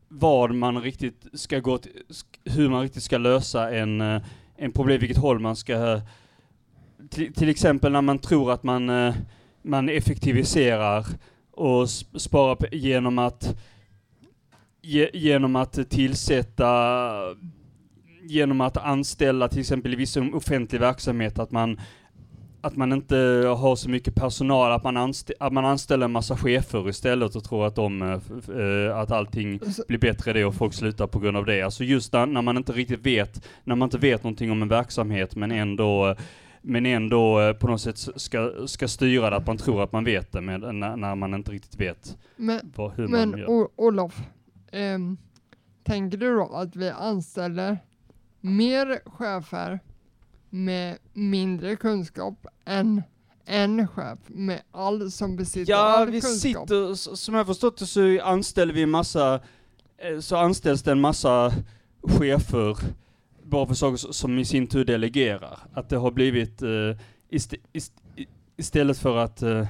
vad 0.09 0.55
man 0.55 0.83
riktigt 0.83 1.27
ska 1.33 1.59
gå 1.59 1.79
till, 1.79 1.93
hur 2.45 2.69
man 2.69 2.83
riktigt 2.83 3.03
ska 3.03 3.19
lösa 3.19 3.71
en, 3.71 4.01
eh, 4.01 4.23
en 4.57 4.73
problem, 4.73 5.01
vilket 5.01 5.19
håll 5.19 5.39
man 5.39 5.57
ska, 5.57 6.01
till, 7.11 7.33
till 7.33 7.49
exempel 7.49 7.93
när 7.93 8.03
man 8.03 8.19
tror 8.19 8.53
att 8.53 8.63
man, 8.63 8.91
eh, 8.91 9.15
man 9.63 9.89
effektiviserar 9.89 11.07
och 11.51 11.91
sparar 11.91 12.75
genom 12.75 13.19
att, 13.19 13.57
ge, 14.83 15.11
genom 15.13 15.57
att 15.57 15.91
tillsätta, 15.91 16.67
genom 18.29 18.61
att 18.61 18.77
anställa 18.77 19.49
till 19.49 19.61
exempel 19.61 19.93
i 19.93 19.97
viss 19.97 20.17
offentlig 20.17 20.81
verksamhet, 20.81 21.39
att 21.39 21.51
man 21.51 21.81
att 22.61 22.77
man 22.77 22.93
inte 22.93 23.17
har 23.59 23.77
så 23.77 23.91
mycket 23.91 24.15
personal, 24.15 24.73
att 24.73 24.85
man, 24.85 24.97
anst 24.97 25.31
att 25.41 25.53
man 25.53 25.65
anställer 25.65 26.05
en 26.05 26.13
massa 26.13 26.37
chefer 26.37 26.89
istället 26.89 27.37
och 27.37 27.45
tror 27.45 27.67
att, 27.67 27.75
de, 27.75 28.03
eh, 28.03 28.09
eh, 28.61 28.99
att 28.99 29.11
allting 29.11 29.61
blir 29.89 29.99
bättre 29.99 30.33
det 30.33 30.45
och 30.45 30.55
folk 30.55 30.75
slutar 30.75 31.07
på 31.07 31.19
grund 31.19 31.37
av 31.37 31.47
det. 31.47 31.63
Alltså 31.63 31.85
just 31.85 32.13
när, 32.13 32.27
när 32.27 32.43
man 32.43 32.57
inte 32.57 32.73
riktigt 32.73 33.07
vet, 33.07 33.49
när 33.65 33.75
man 33.75 33.87
inte 33.87 33.99
vet 33.99 34.23
någonting 34.23 34.51
om 34.51 34.63
en 34.63 34.69
verksamhet 34.69 35.37
men 35.37 35.53
ändå 35.53 36.15
men 36.63 36.87
ändå 36.87 37.41
eh, 37.41 37.53
på 37.53 37.67
något 37.67 37.81
sätt 37.81 37.99
ska, 37.99 38.53
ska 38.67 38.89
styra 38.89 39.31
det, 39.31 39.37
att 39.37 39.47
man 39.47 39.57
tror 39.57 39.83
att 39.83 39.93
man 39.93 40.05
vet 40.05 40.33
det, 40.33 40.41
med, 40.41 40.61
när, 40.75 40.97
när 40.97 41.15
man 41.15 41.35
inte 41.35 41.51
riktigt 41.51 41.81
vet 41.81 42.17
Men, 42.37 42.73
vad, 42.77 42.93
hur 42.93 43.09
men 43.09 43.31
man 43.31 43.41
gör. 43.41 43.51
O- 43.51 43.69
Olof, 43.77 44.21
ehm, 44.73 45.17
tänker 45.85 46.19
du 46.19 46.35
då 46.35 46.53
att 46.55 46.77
vi 46.77 46.91
anställer 46.91 47.79
mer 48.47 49.01
chefer 49.11 49.81
med 50.51 50.99
mindre 51.13 51.77
kunskap 51.77 52.47
än 52.65 53.03
en 53.45 53.89
chef 53.89 54.19
med 54.27 54.63
all 54.73 55.11
som 55.11 55.37
besitter 55.37 55.73
Ja, 55.73 55.79
all 55.79 56.11
vi 56.11 56.21
kunskap? 56.21 56.69
sitter, 56.69 56.93
s- 56.93 57.21
som 57.21 57.35
jag 57.35 57.47
förstått 57.47 57.79
det 57.79 57.87
så 57.87 58.21
anställer 58.23 58.75
vi 58.75 58.83
en 58.83 58.91
massa, 58.91 59.35
eh, 59.99 60.21
så 60.21 60.37
anställs 60.37 60.83
det 60.83 60.93
en 60.93 61.01
massa 61.01 61.53
chefer 62.03 62.77
bara 63.45 63.67
för 63.67 63.75
saker 63.75 63.97
som 64.13 64.39
i 64.39 64.45
sin 64.45 64.67
tur 64.67 64.85
delegerar. 64.85 65.59
Att 65.75 65.89
det 65.89 65.97
har 65.97 66.11
blivit, 66.11 66.63
eh, 66.63 66.69
ist 67.29 67.55
ist 67.73 67.93
istället 68.57 68.99
för 68.99 69.17
att, 69.17 69.43
eh, 69.43 69.67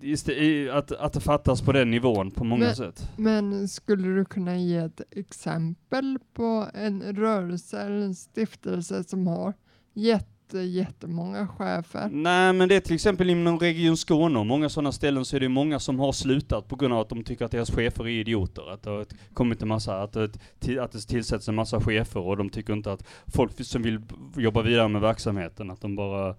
iste 0.00 0.32
i, 0.32 0.70
att, 0.70 0.92
att 0.92 1.12
det 1.12 1.20
fattas 1.20 1.62
på 1.62 1.72
den 1.72 1.90
nivån 1.90 2.30
på 2.30 2.44
många 2.44 2.64
men, 2.64 2.76
sätt. 2.76 3.08
Men 3.16 3.68
skulle 3.68 4.08
du 4.08 4.24
kunna 4.24 4.56
ge 4.56 4.76
ett 4.76 5.00
exempel 5.10 6.18
på 6.34 6.66
en 6.74 7.02
rörelse 7.02 7.80
eller 7.80 8.00
en 8.00 8.14
stiftelse 8.14 9.04
som 9.04 9.26
har 9.26 9.54
jätte, 9.94 10.58
jättemånga 10.58 11.48
chefer? 11.48 12.08
Nej, 12.12 12.52
men 12.52 12.68
det 12.68 12.76
är 12.76 12.80
till 12.80 12.94
exempel 12.94 13.30
inom 13.30 13.58
Region 13.58 13.96
Skåne 13.96 14.38
och 14.38 14.46
många 14.46 14.68
sådana 14.68 14.92
ställen 14.92 15.24
så 15.24 15.36
är 15.36 15.40
det 15.40 15.48
många 15.48 15.78
som 15.78 15.98
har 15.98 16.12
slutat 16.12 16.68
på 16.68 16.76
grund 16.76 16.94
av 16.94 17.00
att 17.00 17.08
de 17.08 17.24
tycker 17.24 17.44
att 17.44 17.50
deras 17.50 17.70
chefer 17.70 18.04
är 18.04 18.08
idioter. 18.08 18.70
Att 18.72 18.82
det 18.82 18.90
har 18.90 19.06
kommit 19.34 19.62
en 19.62 19.68
massa, 19.68 20.02
att 20.02 20.12
det, 20.12 20.78
att 20.78 20.92
det 20.92 21.08
tillsätts 21.08 21.48
en 21.48 21.54
massa 21.54 21.80
chefer 21.80 22.20
och 22.20 22.36
de 22.36 22.50
tycker 22.50 22.72
inte 22.72 22.92
att 22.92 23.06
folk 23.26 23.64
som 23.64 23.82
vill 23.82 24.00
jobba 24.36 24.62
vidare 24.62 24.88
med 24.88 25.00
verksamheten, 25.00 25.70
att 25.70 25.80
de 25.80 25.96
bara, 25.96 26.34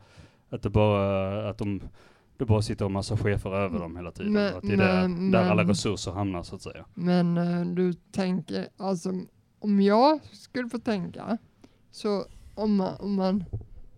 att 0.50 0.62
det 0.62 0.70
bara, 0.70 1.50
att 1.50 1.58
de, 1.58 1.82
det 2.38 2.46
bara 2.46 2.62
sitter 2.62 2.86
en 2.86 2.92
massa 2.92 3.18
chefer 3.18 3.50
över 3.54 3.80
dem 3.80 3.96
hela 3.98 4.12
tiden. 4.12 4.34
Men- 4.34 4.56
att 4.56 4.62
det 4.62 4.74
är 4.74 4.78
där, 4.78 5.08
men- 5.08 5.32
där 5.32 5.40
alla 5.44 5.56
men- 5.56 5.68
resurser 5.68 6.12
hamnar 6.12 6.44
så 6.44 6.56
att 6.56 6.62
säga. 6.62 6.86
Men 6.94 7.38
eh, 7.38 7.66
du 7.66 7.94
tänker, 7.94 8.68
alltså 8.78 9.14
om 9.60 9.82
jag 9.82 10.20
skulle 10.32 10.70
få 10.70 10.80
tänka, 10.80 11.38
så 11.92 12.26
om 12.56 12.76
man, 12.76 12.96
om 13.00 13.16
man 13.16 13.44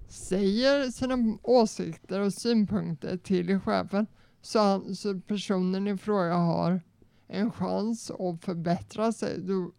säger 0.10 0.89
sina 0.89 1.38
åsikter 1.43 2.19
och 2.19 2.34
synpunkter 2.34 3.17
till 3.17 3.60
chefen 3.60 4.08
så, 4.41 4.60
han, 4.60 4.95
så 4.95 5.19
personen 5.19 5.88
i 5.88 5.97
fråga 5.97 6.34
har 6.34 6.82
en 7.28 7.52
chans 7.52 8.12
att 8.12 8.45
förbättra 8.45 9.12
sig. 9.12 9.39
Du, 9.39 9.71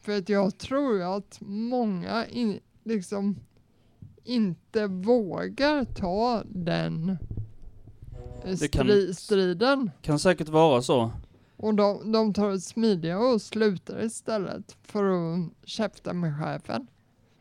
för 0.00 0.18
att 0.18 0.28
jag 0.28 0.58
tror 0.58 1.16
att 1.16 1.38
många 1.40 2.26
in, 2.26 2.60
liksom 2.84 3.36
inte 4.24 4.86
vågar 4.86 5.84
ta 5.84 6.42
den 6.46 7.16
Det 8.44 8.68
kan- 8.68 8.86
stri, 8.86 9.14
striden. 9.14 9.90
Kan 10.02 10.18
säkert 10.18 10.48
vara 10.48 10.82
så. 10.82 11.10
Och 11.56 11.74
de, 11.74 12.12
de 12.12 12.34
tar 12.34 12.50
det 12.50 12.60
smidiga 12.60 13.18
och 13.18 13.42
slutar 13.42 14.04
istället 14.04 14.76
för 14.82 15.04
att 15.04 15.38
käfta 15.64 16.12
med 16.12 16.34
chefen. 16.38 16.86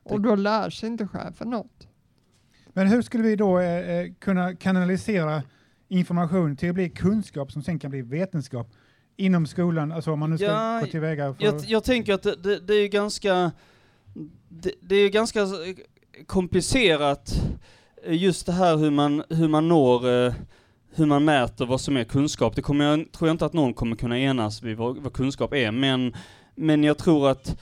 Och 0.04 0.22
då 0.22 0.36
lär 0.36 0.70
sig 0.70 0.90
inte 0.90 1.08
chefen 1.08 1.50
något. 1.50 1.88
Men 2.74 2.88
hur 2.88 3.02
skulle 3.02 3.24
vi 3.24 3.36
då 3.36 3.60
eh, 3.60 3.90
eh, 3.90 4.12
kunna 4.20 4.56
kanalisera 4.56 5.44
information 5.88 6.56
till 6.56 6.70
att 6.70 6.76
bli 6.76 6.90
kunskap 6.90 7.52
som 7.52 7.64
sen 7.64 7.80
kan 7.80 7.92
bli 7.92 8.02
vetenskap 8.02 8.68
inom 9.18 9.48
skolan? 9.48 9.92
Alltså 9.92 10.12
om 10.12 10.20
man 10.20 10.30
nu 10.30 10.38
ska 10.38 10.46
Ja, 10.46 10.80
gå 10.82 10.88
tillväga 10.92 11.34
för... 11.34 11.44
Jag, 11.46 11.62
jag 11.66 11.84
tänker 11.84 12.14
att 12.14 12.24
det, 12.24 12.36
det, 12.36 12.60
det 12.60 12.74
är 12.74 12.88
ganska, 12.88 13.52
det, 14.50 14.72
det 14.82 14.96
är 14.96 15.10
ganska 15.10 15.48
komplicerat 16.26 17.34
eh, 18.04 18.24
just 18.24 18.46
det 18.46 18.52
här 18.52 18.78
hur 18.78 18.92
man, 18.92 19.24
hur 19.30 19.48
man 19.48 19.68
når, 19.68 20.10
eh, 20.26 20.34
hur 20.96 21.06
man 21.06 21.26
mäter 21.26 21.66
vad 21.66 21.82
som 21.82 21.98
är 21.98 22.04
kunskap. 22.04 22.56
Det 22.56 22.62
kommer 22.62 22.86
jag, 22.86 23.12
tror 23.12 23.28
jag 23.28 23.34
inte 23.34 23.46
att 23.46 23.54
någon 23.54 23.74
kommer 23.74 23.96
kunna 23.96 24.20
enas 24.20 24.64
vid 24.64 24.78
vad, 24.78 24.98
vad 24.98 25.14
kunskap 25.14 25.54
är, 25.54 25.72
men, 25.72 26.14
men 26.56 26.84
jag 26.84 26.98
tror 26.98 27.30
att 27.30 27.58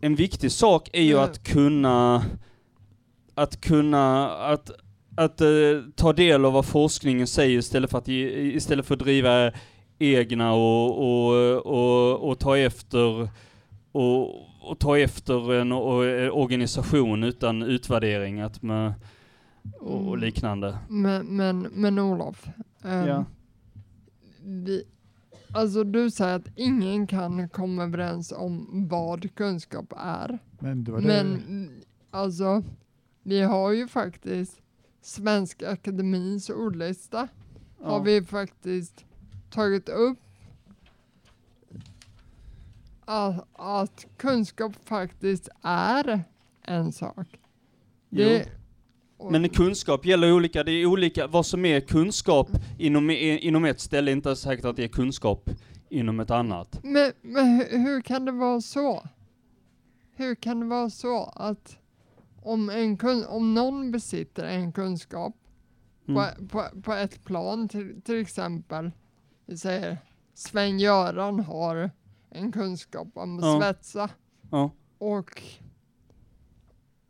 en 0.00 0.14
viktig 0.14 0.52
sak 0.52 0.90
är 0.92 1.02
ju 1.02 1.12
Mm. 1.12 1.24
att 1.24 1.42
kunna, 1.44 2.24
att 3.34 3.60
kunna, 3.60 4.30
att, 4.30 4.70
att 5.16 5.40
eh, 5.40 5.48
ta 5.96 6.12
del 6.12 6.44
av 6.44 6.52
vad 6.52 6.66
forskningen 6.66 7.26
säger 7.26 7.58
istället 7.58 7.90
för 7.90 7.98
att, 7.98 8.08
istället 8.08 8.86
för 8.86 8.94
att 8.94 9.00
driva 9.00 9.52
egna 9.98 10.52
och, 10.52 10.98
och, 10.98 11.66
och, 11.66 12.28
och 12.30 12.38
ta 12.38 12.58
efter 12.58 13.28
och, 13.92 14.34
och 14.62 14.78
ta 14.78 14.98
efter 14.98 15.52
en 15.54 15.72
o- 15.72 16.04
eh, 16.04 16.36
organisation 16.36 17.24
utan 17.24 17.62
utvärdering 17.62 18.40
att 18.40 18.62
med, 18.62 18.92
och, 19.80 19.94
och 19.96 20.06
Mm. 20.06 20.20
liknande. 20.20 20.78
Men, 20.88 21.26
men, 21.36 21.60
men 21.60 21.98
Olof. 21.98 22.48
ehm, 22.84 23.06
Ja. 23.08 23.24
vi, 24.42 24.84
alltså 25.52 25.84
du 25.84 26.10
säger 26.10 26.36
att 26.36 26.48
ingen 26.56 27.06
kan 27.06 27.48
komma 27.48 27.82
överens 27.82 28.32
om 28.32 28.68
vad 28.90 29.34
kunskap 29.34 29.92
är. 29.96 30.38
Men 30.58 30.84
det 30.84 30.92
var 30.92 31.00
det- 31.00 31.06
Men 31.06 31.70
alltså, 32.10 32.62
vi 33.22 33.40
har 33.42 33.72
ju 33.72 33.88
faktiskt 33.88 34.60
Svenska 35.02 35.70
Akademins 35.70 36.50
ordlista. 36.50 37.28
Har 37.82 37.92
Ja. 37.96 38.02
vi 38.02 38.22
faktiskt 38.22 39.04
tagit 39.50 39.88
upp 39.88 40.18
att, 43.04 43.44
att 43.52 44.06
kunskap 44.16 44.72
faktiskt 44.84 45.48
är 45.62 46.24
en 46.62 46.92
sak. 46.92 47.26
Det, 48.08 48.48
Men 49.30 49.48
kunskap 49.48 50.06
gäller 50.06 50.32
olika, 50.32 50.64
det 50.64 50.72
är 50.72 50.86
olika, 50.86 51.26
vad 51.26 51.46
som 51.46 51.64
är 51.64 51.80
kunskap 51.80 52.48
inom, 52.78 53.10
inom 53.10 53.64
ett 53.64 53.80
ställe 53.80 54.10
är 54.10 54.12
inte 54.12 54.36
säkert 54.36 54.64
att 54.64 54.76
det 54.76 54.84
är 54.84 54.88
kunskap 54.88 55.50
inom 55.88 56.20
ett 56.20 56.30
annat. 56.30 56.80
Men, 56.82 57.12
men 57.22 57.46
hur, 57.46 57.78
hur 57.78 58.00
kan 58.00 58.24
det 58.24 58.32
vara 58.32 58.60
så? 58.60 59.08
hur 60.16 60.34
kan 60.34 60.60
det 60.60 60.66
vara 60.66 60.90
så 60.90 61.24
att 61.24 61.78
om, 62.42 62.70
en 62.70 62.96
kun, 62.96 63.24
om 63.24 63.54
någon 63.54 63.90
besitter 63.92 64.44
en 64.44 64.72
kunskap 64.72 65.36
Mm. 66.08 66.22
på, 66.38 66.46
på, 66.48 66.80
på 66.82 66.92
ett 66.92 67.24
plan, 67.24 67.68
till, 67.68 68.02
till 68.02 68.20
exempel, 68.20 68.90
vi 69.46 69.56
säger 69.56 69.98
Sven-Göran 70.34 71.40
har 71.40 71.90
en 72.30 72.52
kunskap 72.52 73.08
om 73.14 73.38
att 73.38 73.44
Ja. 73.44 73.60
svetsa 73.60 74.08
Ja. 74.50 74.70
och, 74.98 75.42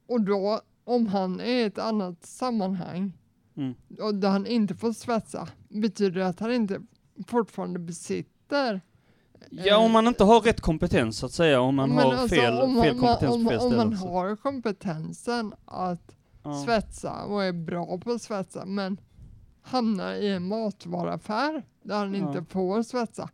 och 0.06 0.20
då 0.20 0.60
om 0.94 1.06
han 1.06 1.40
är 1.40 1.44
i 1.44 1.62
ett 1.64 1.78
annat 1.78 2.24
sammanhang 2.26 3.12
Mm. 3.56 3.74
och 4.00 4.14
där 4.14 4.28
han 4.28 4.46
inte 4.46 4.74
får 4.74 4.92
svetsa, 4.92 5.48
betyder 5.68 6.20
det 6.20 6.26
att 6.26 6.40
han 6.40 6.52
inte 6.52 6.80
fortfarande 7.26 7.78
besitter 7.78 8.80
Ja, 9.50 9.76
om 9.78 9.92
man 9.92 10.06
inte 10.06 10.24
har 10.24 10.40
rätt 10.40 10.60
kompetens 10.60 11.18
så 11.18 11.26
att 11.26 11.32
säga, 11.32 11.60
om 11.60 11.74
man 11.74 11.88
Men 11.88 11.98
har 11.98 12.12
alltså, 12.12 12.28
fel, 12.36 12.54
om, 12.60 12.82
fel 12.82 12.92
om, 12.94 12.98
kompetens 13.00 13.34
om, 13.34 13.44
på 13.44 13.50
fel 13.50 13.58
om 13.60 13.68
man 13.76 13.80
ställe. 13.80 13.96
så- 13.96 14.08
har 14.08 14.36
kompetensen 14.36 15.52
att 15.64 16.14
Ja. 16.44 16.62
svetsa 16.66 17.24
och 17.24 17.44
är 17.44 17.52
bra 17.52 17.98
på 17.98 18.10
att 18.12 18.22
svetsa 18.22 18.64
men 18.66 19.00
hamnar 19.62 20.14
i 20.14 20.28
en 20.32 20.48
matvaruaffär 20.48 21.62
där 21.82 21.96
han 21.98 22.14
Ja. 22.14 22.28
inte 22.28 22.52
får 22.52 22.82
svetsa. 22.82 23.28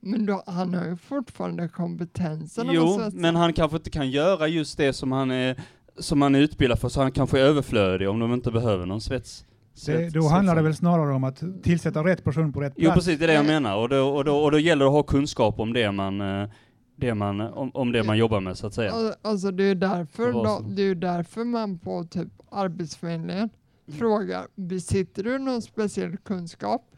Men 0.00 0.26
då, 0.26 0.42
han 0.46 0.74
har 0.74 0.84
ju 0.86 0.96
fortfarande 0.96 1.68
kompetensen 1.68 2.68
att 2.68 2.74
Jo, 2.74 2.96
svetsa. 2.98 3.16
men 3.18 3.36
han 3.36 3.52
kanske 3.52 3.76
inte 3.76 3.90
kan 3.90 4.10
göra 4.10 4.48
just 4.48 4.78
det 4.78 4.92
som 4.92 5.12
han 5.12 5.30
är, 5.30 5.60
som 6.00 6.22
han 6.22 6.34
är 6.34 6.40
utbildad 6.40 6.78
för, 6.78 6.88
så 6.88 7.00
han 7.02 7.12
kanske 7.12 7.40
är 7.40 7.44
överflödig 7.44 8.08
om 8.08 8.18
de 8.18 8.32
inte 8.34 8.50
behöver 8.50 8.86
någon 8.86 9.00
svets. 9.00 9.44
Det, 9.86 10.08
då 10.14 10.28
handlar 10.28 10.56
det 10.56 10.62
väl 10.62 10.74
snarare 10.76 11.14
om 11.14 11.24
att 11.24 11.42
tillsätta 11.62 12.04
rätt 12.04 12.24
person 12.24 12.52
på 12.52 12.60
rätt 12.60 12.76
plats. 12.76 12.84
Jo, 12.84 12.92
precis, 12.94 13.18
det 13.18 13.24
är 13.24 13.28
det 13.28 13.34
jag 13.34 13.46
menar. 13.46 13.76
Och 13.76 13.88
då, 13.88 14.08
och, 14.08 14.24
då, 14.24 14.36
och 14.36 14.50
då 14.50 14.58
gäller 14.58 14.84
det 14.84 14.88
att 14.88 14.94
ha 14.94 15.02
kunskap 15.02 15.58
om 15.60 15.72
det 15.72 15.92
man, 15.92 16.20
eh, 16.20 16.48
det 16.96 17.14
man, 17.14 17.40
om, 17.40 17.70
om 17.74 17.92
det 17.92 18.02
man 18.02 18.18
jobbar 18.18 18.40
med, 18.40 18.58
så 18.58 18.66
att 18.66 18.74
säga. 18.74 18.92
Al- 18.92 19.14
Alltså 19.22 19.50
det 19.50 19.64
är 19.64 19.74
därför, 19.74 20.32
då, 20.32 20.62
det 20.68 20.82
är 20.82 20.94
därför 20.94 21.44
man 21.44 21.78
på 21.78 22.04
typ 22.04 22.28
Arbetsförmedlingen 22.50 23.50
Mm. 23.88 23.98
frågar, 23.98 24.46
besitter 24.54 25.22
du 25.24 25.38
någon 25.38 25.62
speciell 25.62 26.16
kunskap? 26.16 26.90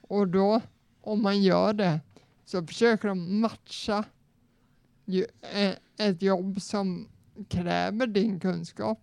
Och 0.00 0.28
då, 0.28 0.60
om 1.02 1.22
man 1.22 1.42
gör 1.42 1.72
det, 1.72 2.00
så 2.44 2.66
försöker 2.66 3.08
de 3.08 3.40
matcha 3.40 4.04
eh, 5.54 6.06
ett 6.08 6.22
jobb 6.22 6.62
som 6.62 7.08
kräver 7.48 8.06
din 8.06 8.40
kunskap. 8.40 8.98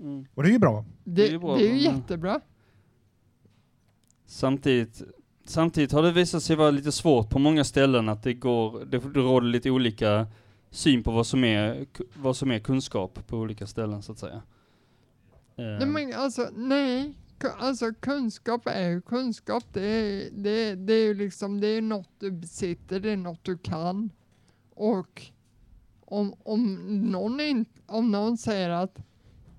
Mm. 0.00 0.26
Och 0.34 0.42
det 0.42 0.48
är 0.48 0.52
ju 0.52 0.58
bra. 0.58 0.84
Det, 1.04 1.10
Det 1.14 1.22
är 1.22 1.26
det 1.26 1.32
ju 1.32 1.38
bra, 1.38 1.56
är 1.58 1.62
ju 1.62 1.68
men- 1.68 1.78
jättebra. 1.78 2.40
Samtidigt, 4.26 5.02
samtidigt 5.44 5.92
har 5.92 6.02
det 6.02 6.12
visat 6.12 6.42
sig 6.42 6.56
vara 6.56 6.70
lite 6.70 6.92
svårt 6.92 7.30
på 7.30 7.38
många 7.38 7.64
ställen 7.64 8.08
att 8.08 8.22
det 8.22 8.34
går, 8.34 8.84
det, 8.84 8.98
det 8.98 9.20
råder 9.20 9.46
lite 9.46 9.70
olika 9.70 10.26
syn 10.70 11.02
på 11.02 11.10
vad 11.10 11.26
som 11.26 11.44
är, 11.44 11.86
vad 12.14 12.36
som 12.36 12.50
är 12.50 12.58
kunskap 12.58 13.26
på 13.26 13.36
olika 13.36 13.66
ställen 13.66 14.02
så 14.02 14.12
att 14.12 14.18
säga. 14.18 14.42
Eh, 15.56 15.64
Nej, 15.64 15.86
men 15.86 16.14
alltså, 16.14 16.48
nej. 16.56 17.14
Alltså 17.58 17.92
kunskap 18.00 18.62
är 18.66 18.88
ju 18.88 19.00
kunskap. 19.00 19.64
Det 19.72 19.82
är, 19.82 20.30
det, 20.32 20.50
är- 20.50 20.76
det 20.76 20.92
är 20.92 21.04
ju 21.04 21.14
liksom, 21.14 21.60
det 21.60 21.66
är 21.66 21.82
något 21.82 22.08
du 22.18 22.30
besitter, 22.30 23.00
det 23.00 23.10
är 23.10 23.16
något 23.16 23.44
du 23.44 23.58
kan. 23.58 24.10
Och 24.74 25.22
om, 26.10 26.34
om, 26.42 26.74
någon, 27.10 27.40
in, 27.40 27.64
om 27.86 28.10
någon 28.10 28.36
säger 28.38 28.70
att 28.70 28.98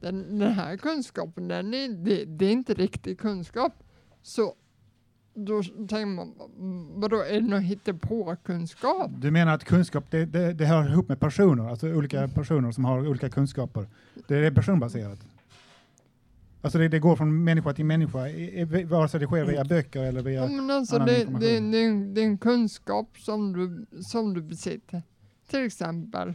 den, 0.02 0.40
den 0.40 0.52
här 0.52 0.78
kunskapen, 0.78 1.48
den 1.48 1.74
är, 1.74 1.90
det, 1.90 2.26
det 2.26 2.46
är 2.46 2.52
inte 2.52 2.74
riktig 2.74 3.20
kunskap. 3.20 3.74
Så 4.22 4.54
då 5.34 5.64
tänker 5.64 6.06
man, 6.06 6.34
vadå, 7.02 7.18
är 7.22 7.34
det 7.42 7.48
någon 7.48 7.62
hittepå-kunskap? 7.62 9.12
Du 9.18 9.32
menar 9.32 9.54
att 9.54 9.64
kunskap, 9.64 10.06
det, 10.12 10.26
det, 10.26 10.54
det 10.54 10.66
hör 10.66 10.90
ihop 10.92 11.08
med 11.10 11.20
personer, 11.20 11.70
alltså 11.70 11.88
olika 11.88 12.28
personer 12.28 12.72
som 12.72 12.86
har 12.86 13.08
olika 13.08 13.30
kunskaper. 13.30 13.88
Det 14.28 14.36
är 14.36 14.52
personbaserat. 14.52 15.20
Alltså 16.62 16.78
det, 16.80 16.88
det 16.88 17.00
går 17.00 17.16
från 17.16 17.44
människa 17.44 17.74
till 17.74 17.86
människa, 17.86 18.20
vare 18.86 19.10
sig 19.10 19.20
det 19.20 19.26
sker 19.26 19.46
via 19.46 19.64
böcker 19.64 20.04
eller 20.04 20.22
via 20.22 20.42
Ja, 20.42 20.48
men 20.48 20.72
alltså 20.72 20.96
annan 20.96 21.08
det, 21.08 21.14
det, 21.14 21.22
information. 21.22 21.72
det, 21.72 21.78
är 21.80 21.88
en- 21.88 22.14
det 22.14 22.22
är 22.22 22.26
en 22.26 22.38
kunskap 22.38 23.18
som 23.20 23.54
du, 23.54 23.86
som 24.04 24.34
du 24.34 24.42
besitter. 24.42 25.04
Till 25.52 25.66
exempel, 25.66 26.34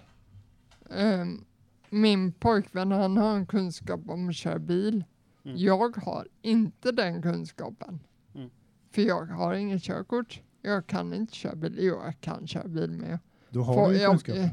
ehm, 0.90 1.44
min 1.90 2.32
pojkvän 2.32 2.92
han 2.92 3.16
har 3.16 3.36
en 3.36 3.46
kunskap 3.46 4.00
om 4.08 4.28
att 4.28 4.34
köra 4.36 4.58
bil. 4.58 5.04
Mm. 5.44 5.56
Jag 5.58 5.96
har 5.96 6.28
inte 6.42 6.92
den 6.92 7.22
kunskapen. 7.22 8.00
Mm. 8.34 8.50
För 8.90 9.02
jag 9.02 9.26
har 9.26 9.54
inget 9.54 9.82
körkort. 9.82 10.40
Jag 10.62 10.86
kan 10.86 11.12
inte 11.14 11.34
köra 11.34 11.54
bil. 11.56 11.76
Jo, 11.78 11.94
jag 12.04 12.20
kan 12.20 12.46
köra 12.46 12.68
bil 12.68 12.90
med. 12.90 13.18
Då 13.50 13.62
har 13.62 13.74
Får 13.74 13.88
du 13.88 13.94
ju 13.96 14.00
jag- 14.02 14.10
kunskap. 14.10 14.36
eh, 14.36 14.48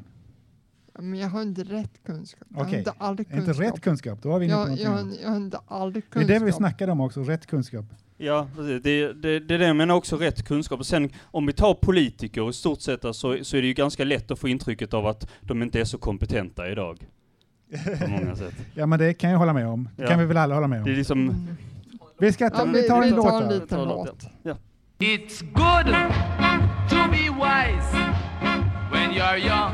ja, 0.94 1.02
Men 1.02 1.20
jag 1.20 1.30
har 1.30 1.42
inte 1.42 1.64
rätt 1.64 2.04
kunskap. 2.04 2.48
Jag 2.50 2.62
Okej, 2.62 2.80
inte 2.80 2.92
all 2.98 3.20
Inte 3.20 3.24
kunskap. 3.26 3.60
rätt 3.60 3.82
kunskap, 3.82 4.22
då 4.22 4.32
har 4.32 4.40
vi 4.40 4.46
inne 4.46 4.56
på 4.56 4.60
jag, 4.70 4.80
jag, 4.80 5.14
jag 5.24 5.30
har 5.30 5.38
inte 5.38 5.60
all 5.68 5.94
Det 5.94 6.00
är 6.00 6.02
kunskap. 6.02 6.28
det 6.40 6.46
vi 6.46 6.52
snackade 6.52 6.92
om 6.92 7.02
också, 7.02 7.24
rätt 7.24 7.46
kunskap. 7.46 7.86
Ja, 8.18 8.48
precis. 8.56 8.84
Det, 8.84 9.14
det, 9.14 9.40
det 9.40 9.54
är 9.56 9.60
det 9.60 9.66
jag 9.68 9.76
menar 9.76 9.96
också, 9.96 10.18
rätt 10.18 10.44
kunskap. 10.48 10.80
Och 10.80 10.86
sen 10.86 11.10
om 11.24 11.46
vi 11.46 11.54
tar 11.54 11.74
politiker 11.74 12.50
i 12.50 12.54
stort 12.54 12.82
sett 12.82 13.02
så, 13.02 13.12
så 13.44 13.58
är 13.58 13.62
det 13.62 13.68
ju 13.68 13.74
ganska 13.74 14.04
lätt 14.04 14.32
att 14.32 14.40
få 14.40 14.48
intrycket 14.48 14.94
av 14.94 15.08
att 15.08 15.28
de 15.42 15.62
inte 15.64 15.80
är 15.80 15.86
så 15.86 15.98
kompetenta 15.98 16.70
idag. 16.70 17.08
På 18.02 18.08
många 18.10 18.36
sätt. 18.44 18.54
Ja 18.76 18.86
men 18.86 19.00
det 19.00 19.14
kan 19.14 19.30
jag 19.32 19.38
hålla 19.38 19.54
med 19.54 19.68
om. 19.68 19.90
Det 19.96 20.04
Ja. 20.04 20.10
kan 20.10 20.20
vi 20.20 20.26
väl 20.26 20.38
alla 20.38 20.56
hålla 20.56 20.68
med 20.68 20.80
om. 20.80 20.86
Det 20.86 20.92
är 20.92 20.96
liksom... 20.96 21.20
Mm. 21.30 21.56
Vi, 22.20 22.34
ska 22.34 22.50
ta, 22.50 22.58
Ja, 22.66 22.72
vi 22.74 22.88
tar 22.88 22.96
en 22.98 23.04
vi 23.04 23.10
låt 23.12 23.30
tar 23.30 23.42
en 23.42 23.50
liten 23.50 23.80
en 23.80 23.88
låt, 23.88 24.08
låt. 24.08 24.26
Ja. 24.44 24.58
It's 25.00 25.44
good 25.54 25.96
to 26.90 27.12
be 27.12 27.18
wise 27.18 27.98
when 28.92 29.12
you're 29.12 29.38
young. 29.38 29.72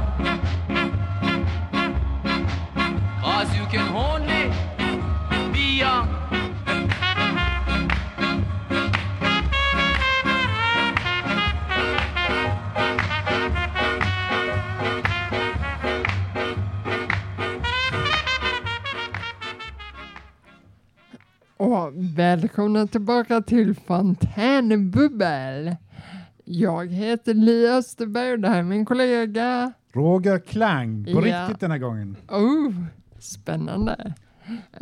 Välkomna 22.19 22.87
tillbaka 22.87 23.41
till 23.41 23.75
Fontänbubbel. 23.75 25.75
Jag 26.45 26.93
heter 26.93 27.33
Li 27.33 27.67
Österberg 27.67 28.31
och 28.31 28.39
det 28.39 28.47
här 28.47 28.59
är 28.59 28.63
min 28.63 28.85
kollega. 28.85 29.73
Roger 29.93 30.39
Klang, 30.39 31.05
på 31.05 31.11
Ja. 31.11 31.21
riktigt 31.45 31.59
den 31.59 31.71
här 31.71 31.77
gången. 31.77 32.15
Oh, 32.27 32.73
spännande. 33.19 34.13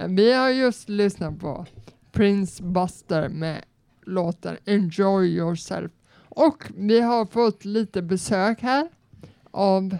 Vi 0.07 0.33
har 0.33 0.49
just 0.49 0.89
lyssnat 0.89 1.39
på 1.39 1.65
Prince 2.11 2.63
Buster 2.63 3.29
med 3.29 3.61
låten 4.05 4.57
Enjoy 4.65 5.27
Yourself. 5.27 5.91
Och 6.29 6.63
vi 6.77 7.01
har 7.01 7.25
fått 7.25 7.65
lite 7.65 8.01
besök 8.01 8.61
här 8.61 8.89
av 9.51 9.97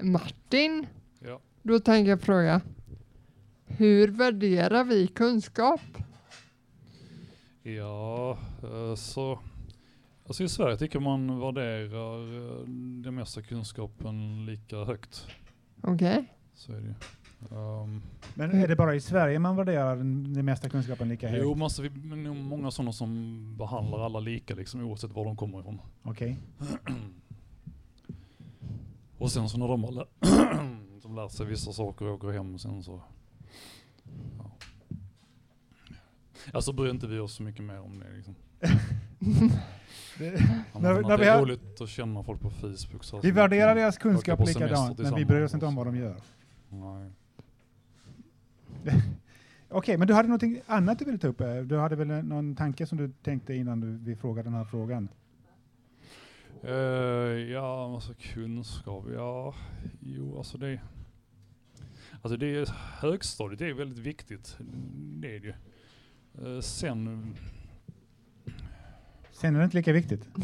Martin. 0.00 0.86
Ja. 1.20 1.40
Då 1.62 1.78
tänker 1.78 2.10
jag 2.10 2.20
fråga, 2.20 2.60
hur 3.66 4.08
värderar 4.08 4.84
vi 4.84 5.06
kunskap? 5.06 5.80
Ja, 7.76 8.38
eh, 8.62 8.94
så... 8.94 9.38
Alltså 10.26 10.42
i 10.44 10.48
Sverige 10.48 10.76
tycker 10.76 11.00
man 11.00 11.40
värderar 11.40 12.20
eh, 12.60 12.64
den 13.02 13.14
mesta 13.14 13.42
kunskapen 13.42 14.46
lika 14.46 14.84
högt. 14.84 15.26
Okej? 15.82 16.34
Så 16.54 16.72
är 16.72 16.76
det 16.76 16.82
ju. 16.86 16.94
Ehm, 17.58 18.02
Men 18.34 18.50
är 18.50 18.68
det 18.68 18.76
bara 18.76 18.94
i 18.94 19.00
Sverige 19.00 19.38
man 19.38 19.56
värderar 19.56 19.96
den, 19.96 20.34
den 20.34 20.44
mesta 20.44 20.68
kunskapen 20.68 21.08
lika 21.08 21.28
högt? 21.28 21.42
Jo, 21.42 21.54
men 21.54 21.62
alltså, 21.62 21.82
vi 21.82 21.88
är 21.88 22.34
många 22.34 22.70
sådana 22.70 22.92
som 22.92 23.54
behandlar 23.58 23.98
alla 24.04 24.20
lika 24.20 24.54
liksom 24.54 24.80
oavsett 24.80 25.12
var 25.12 25.24
de 25.24 25.36
kommer 25.36 25.60
ifrån. 25.60 25.80
Okej. 26.02 26.36
Och 29.18 29.32
sen 29.32 29.48
så 29.48 29.58
när 29.58 29.68
de 29.68 29.84
har 29.84 29.92
lä- 29.92 30.06
de 31.02 31.14
lärt 31.16 31.32
sig 31.32 31.46
vissa 31.46 31.72
saker 31.72 32.04
och 32.06 32.14
åker 32.14 32.28
hem 32.28 32.58
sen 32.58 32.82
så... 32.82 33.00
Ja. 36.52 36.56
Alltså 36.56 36.72
bryr 36.72 36.90
inte 36.90 37.06
vi 37.06 37.18
oss 37.18 37.34
så 37.34 37.42
mycket 37.42 37.64
mer 37.64 37.80
om 37.80 37.98
det 37.98 38.12
liksom. 38.16 38.34
Det- 40.18 40.30
när- 40.80 41.02
när 41.02 41.18
det 41.18 41.24
är 41.26 41.40
roligt 41.40 41.80
att 41.80 41.88
känna 41.88 42.22
folk 42.22 42.40
på 42.40 42.50
Facebook. 42.50 43.04
Så 43.04 43.20
Vi 43.20 43.30
värderar 43.30 43.74
deras 43.74 43.98
kunskap 43.98 44.40
likadant, 44.46 44.98
men 44.98 45.14
vi 45.14 45.24
bryr 45.24 45.42
oss 45.44 45.54
inte 45.54 45.66
om 45.66 45.72
så. 45.72 45.76
vad 45.76 45.86
de 45.86 45.96
gör. 45.96 46.16
Nej. 46.68 47.10
Okej, 49.68 49.96
men 49.96 50.08
du 50.08 50.14
hade 50.14 50.28
något 50.28 50.42
annat 50.66 50.98
du 50.98 51.04
ville 51.04 51.18
ta 51.18 51.28
upp? 51.28 51.38
Du 51.64 51.76
hade 51.78 51.96
väl 51.96 52.06
någon 52.08 52.56
tanke 52.56 52.86
som 52.86 52.98
du 52.98 53.12
tänkte 53.22 53.54
innan 53.54 53.80
du, 53.80 53.96
vi 53.96 54.16
frågade 54.16 54.46
den 54.46 54.54
här 54.54 54.64
frågan? 54.64 55.08
Eh, 56.62 56.72
ja, 57.52 57.94
alltså 57.94 58.14
kunskap, 58.20 59.04
ja, 59.14 59.54
jo 60.00 60.38
alltså 60.38 60.58
det, 60.58 60.80
alltså 62.22 62.36
det 62.36 62.46
är, 62.46 62.66
högstadiet 63.00 63.60
är 63.60 63.72
väldigt 63.72 63.98
viktigt, 63.98 64.56
det 65.20 65.36
är 65.36 65.40
det 65.40 65.46
ju. 65.46 65.54
Eh, 66.44 66.60
sen, 66.60 67.34
Sen 69.32 69.54
är 69.54 69.58
det 69.58 69.64
inte 69.64 69.76
lika 69.76 69.92
viktigt. 69.92 70.28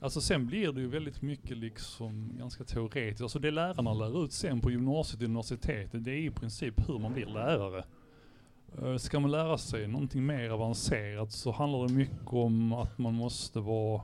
Alltså 0.00 0.20
sen 0.20 0.46
blir 0.46 0.72
det 0.72 0.80
ju 0.80 0.88
väldigt 0.88 1.22
mycket 1.22 1.56
liksom 1.56 2.30
ganska 2.38 2.64
teoretiskt. 2.64 3.22
Alltså 3.22 3.38
det 3.38 3.50
lärarna 3.50 3.94
lär 3.94 4.24
ut 4.24 4.32
sen 4.32 4.60
på 4.60 4.70
gymnasiet 4.70 5.22
och 5.22 5.28
universitetet, 5.28 6.04
det 6.04 6.10
är 6.10 6.16
i 6.26 6.30
princip 6.30 6.88
hur 6.88 6.98
man 6.98 7.12
blir 7.12 7.26
lärare. 7.26 7.84
Eh, 8.82 8.96
Ska 8.96 9.20
man 9.20 9.30
lära 9.30 9.58
sig 9.58 9.88
någonting 9.88 10.26
mer 10.26 10.50
avancerat 10.50 11.32
så 11.32 11.52
handlar 11.52 11.86
det 11.86 11.92
mycket 11.94 12.26
om 12.32 12.72
att 12.72 12.98
man 12.98 13.14
måste 13.14 13.60
vara 13.60 14.02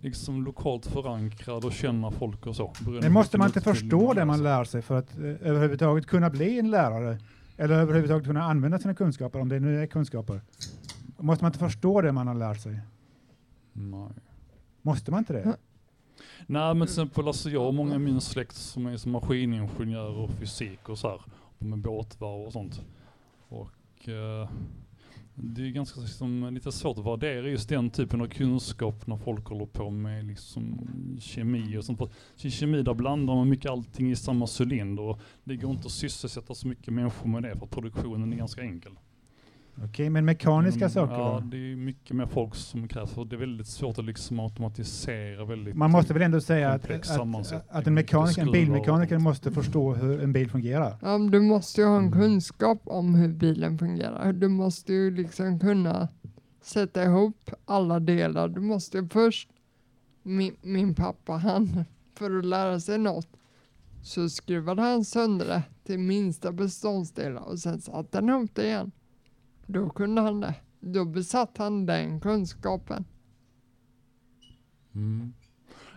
liksom 0.00 0.44
lokalt 0.44 0.86
förankrad 0.86 1.64
och 1.64 1.72
känna 1.72 2.10
folk 2.10 2.46
och 2.46 2.56
så. 2.56 2.72
Men 3.00 3.12
måste 3.12 3.38
man 3.38 3.46
inte 3.46 3.60
förstå 3.60 4.12
det 4.14 4.24
man 4.24 4.42
lär 4.42 4.64
sig 4.64 4.82
för 4.82 4.98
att 4.98 5.18
eh, 5.18 5.24
överhuvudtaget 5.24 6.06
kunna 6.06 6.30
bli 6.30 6.58
en 6.58 6.70
lärare? 6.70 7.18
Eller 7.56 7.74
överhuvudtaget 7.74 8.26
kunna 8.26 8.42
använda 8.42 8.78
sina 8.78 8.94
kunskaper, 8.94 9.40
om 9.40 9.48
det 9.48 9.60
nu 9.60 9.82
är 9.82 9.86
kunskaper? 9.86 10.40
Måste 11.18 11.44
man 11.44 11.48
inte 11.48 11.58
förstå 11.58 12.00
det 12.00 12.12
man 12.12 12.26
har 12.26 12.34
lärt 12.34 12.60
sig? 12.60 12.80
Nej. 13.72 14.08
Måste 14.82 15.10
man 15.10 15.18
inte 15.18 15.32
det? 15.32 15.56
Nej 16.46 16.74
men 16.74 16.86
till 16.86 16.92
exempel 16.92 17.28
alltså 17.28 17.50
jag 17.50 17.66
och 17.66 17.74
många 17.74 17.94
i 17.94 17.98
min 17.98 18.20
släkt 18.20 18.56
som 18.56 18.86
är 18.86 18.96
som 18.96 19.12
maskiningenjörer 19.12 20.16
och 20.16 20.30
fysik 20.30 20.88
och 20.88 20.98
så 20.98 21.08
här. 21.08 21.20
Och 21.58 21.66
med 21.66 21.78
båtvarv 21.78 22.46
och 22.46 22.52
sånt. 22.52 22.80
Och 23.48 24.08
eh, 24.08 24.48
det 25.34 25.62
är 25.62 25.70
ganska 25.70 26.00
liksom, 26.00 26.54
lite 26.54 26.72
svårt 26.72 26.98
att 26.98 27.06
värdera 27.06 27.48
just 27.48 27.68
den 27.68 27.90
typen 27.90 28.20
av 28.20 28.26
kunskap 28.26 29.06
när 29.06 29.16
folk 29.16 29.46
håller 29.46 29.66
på 29.66 29.90
med 29.90 30.24
liksom 30.24 30.88
kemi 31.20 31.76
och 31.76 31.84
sånt. 31.84 32.00
I 32.42 32.50
kemi 32.50 32.82
där 32.82 32.94
blandar 32.94 33.34
man 33.34 33.48
mycket 33.48 33.70
allting 33.70 34.10
i 34.10 34.16
samma 34.16 34.46
cylinder 34.60 35.02
och 35.02 35.20
det 35.44 35.56
går 35.56 35.70
inte 35.70 35.86
att 35.86 35.92
sysselsätta 35.92 36.54
så 36.54 36.68
mycket 36.68 36.94
människor 36.94 37.28
med 37.28 37.42
det 37.42 37.56
för 37.56 37.64
att 37.64 37.70
produktionen 37.70 38.32
är 38.32 38.36
ganska 38.36 38.62
enkel. 38.62 38.92
Okej, 39.84 40.10
men 40.10 40.24
mekaniska 40.24 40.78
Mm, 40.84 40.90
saker 40.90 41.14
Ja, 41.14 41.40
då? 41.42 41.48
det 41.48 41.72
är 41.72 41.76
mycket 41.76 42.16
mer 42.16 42.26
folk 42.26 42.54
som 42.54 42.88
krävs 42.88 43.16
och 43.16 43.26
det 43.26 43.36
är 43.36 43.40
väldigt 43.40 43.66
svårt 43.66 43.98
att 43.98 44.04
liksom 44.04 44.40
automatisera 44.40 45.44
väldigt 45.44 45.74
Man 45.76 45.90
måste 45.90 46.12
väl 46.12 46.22
ändå 46.22 46.40
säga 46.40 46.70
att, 46.70 46.90
att, 46.90 47.52
att 47.68 47.86
en, 47.86 47.94
mekaniker, 47.94 48.42
en 48.42 48.52
bilmekaniker 48.52 49.18
måste 49.18 49.50
förstå 49.52 49.94
hur 49.94 50.22
en 50.22 50.32
bil 50.32 50.50
fungerar. 50.50 50.96
Ja, 51.02 51.18
du 51.18 51.40
måste 51.40 51.80
ju 51.80 51.86
ha 51.86 51.96
en 51.98 52.12
kunskap 52.12 52.80
om 52.84 53.14
hur 53.14 53.28
bilen 53.28 53.78
fungerar. 53.78 54.32
Du 54.32 54.48
måste 54.48 54.92
ju 54.92 55.10
liksom 55.10 55.58
kunna 55.60 56.08
sätta 56.62 57.04
ihop 57.04 57.50
alla 57.64 58.00
delar. 58.00 58.48
Du 58.48 58.60
måste 58.60 59.08
först, 59.12 59.48
min, 60.22 60.56
min 60.62 60.94
pappa 60.94 61.32
han, 61.32 61.84
för 62.18 62.38
att 62.38 62.44
lära 62.44 62.80
sig 62.80 62.98
något 62.98 63.28
så 64.02 64.28
skruvade 64.28 64.82
han 64.82 65.04
sönder 65.04 65.46
det 65.46 65.62
till 65.84 65.98
minsta 65.98 66.52
beståndsdelar 66.52 67.42
och 67.42 67.58
sen 67.58 67.80
satte 67.80 68.18
han 68.18 68.28
ihop 68.28 68.50
det 68.54 68.66
igen. 68.66 68.90
Då 69.66 69.90
kunde 69.90 70.20
han 70.22 70.40
det. 70.40 70.54
Då 70.80 71.04
besatt 71.04 71.58
han 71.58 71.86
den 71.86 72.20
kunskapen. 72.20 73.04
Mm. 74.94 75.32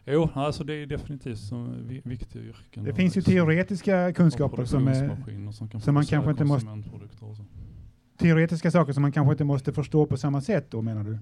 Jo, 0.06 0.30
alltså 0.34 0.64
det 0.64 0.74
är 0.74 0.86
definitivt 0.86 1.38
som 1.40 1.88
vi- 1.88 2.02
viktiga 2.06 2.44
yrken. 2.44 2.84
Det 2.84 2.94
finns 2.94 3.16
ju 3.16 3.20
liksom- 3.20 3.34
teoretiska 3.34 4.14
kunskaper 4.14 4.66
som, 4.66 4.88
är, 4.88 5.52
som 5.52 5.68
kan 5.70 5.82
som 5.82 5.94
man 5.94 6.06
kanske 6.06 6.32
inte 6.32 6.46
måste... 6.46 6.70
Teoretiska 8.18 8.72
saker 8.72 8.94
som 8.94 9.02
man 9.02 9.12
kanske 9.12 9.32
inte 9.32 9.44
måste 9.44 9.74
förstå 9.74 10.06
på 10.06 10.18
samma 10.18 10.42
sätt 10.42 10.72
då 10.72 10.82
menar 10.82 11.04
du? 11.04 11.20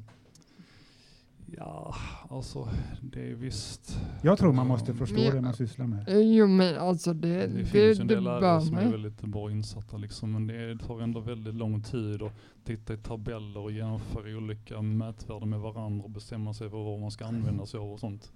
Ja, 1.46 1.96
alltså 2.30 2.70
det 3.02 3.32
är 3.32 3.36
visst. 3.36 3.98
Jag 4.22 4.38
tror 4.38 4.54
man 4.54 4.68
måste 4.68 4.94
förstå 4.94 5.20
Ja. 5.20 5.34
det 5.34 5.42
man 5.42 5.54
sysslar 5.54 5.88
med. 5.88 6.10
Eh, 6.10 6.20
Jo 6.20 6.48
men 6.48 6.78
alltså 6.78 7.14
det, 7.14 7.28
Det, 7.28 7.48
det, 7.48 7.66
finns 7.66 7.98
ju 7.98 8.02
en 8.02 8.08
del 8.08 8.24
lärare 8.24 8.62
som 8.62 8.78
är 8.78 8.92
väldigt 8.92 9.22
bra 9.22 9.52
insatta 9.52 9.98
liksom, 9.98 10.32
men 10.32 10.48
det 10.48 10.78
tar 10.86 11.02
ändå 11.02 11.20
väldigt 11.20 11.56
lång 11.56 11.82
tid 11.82 12.22
att 12.22 12.32
titta 12.64 12.94
i 12.94 12.98
tabeller 12.98 13.60
och 13.60 13.72
jämföra 13.72 14.38
olika 14.38 14.82
mätvärden 14.82 15.50
med 15.50 15.60
varandra 15.60 16.04
och 16.04 16.12
bestämma 16.12 16.54
sig 16.54 16.70
för 16.70 16.78
vad 16.84 17.00
man 17.00 17.12
ska 17.12 17.26
använda 17.26 17.66
sig 17.66 17.80
av 17.80 17.92
och 17.94 18.00
sånt. 18.00 18.32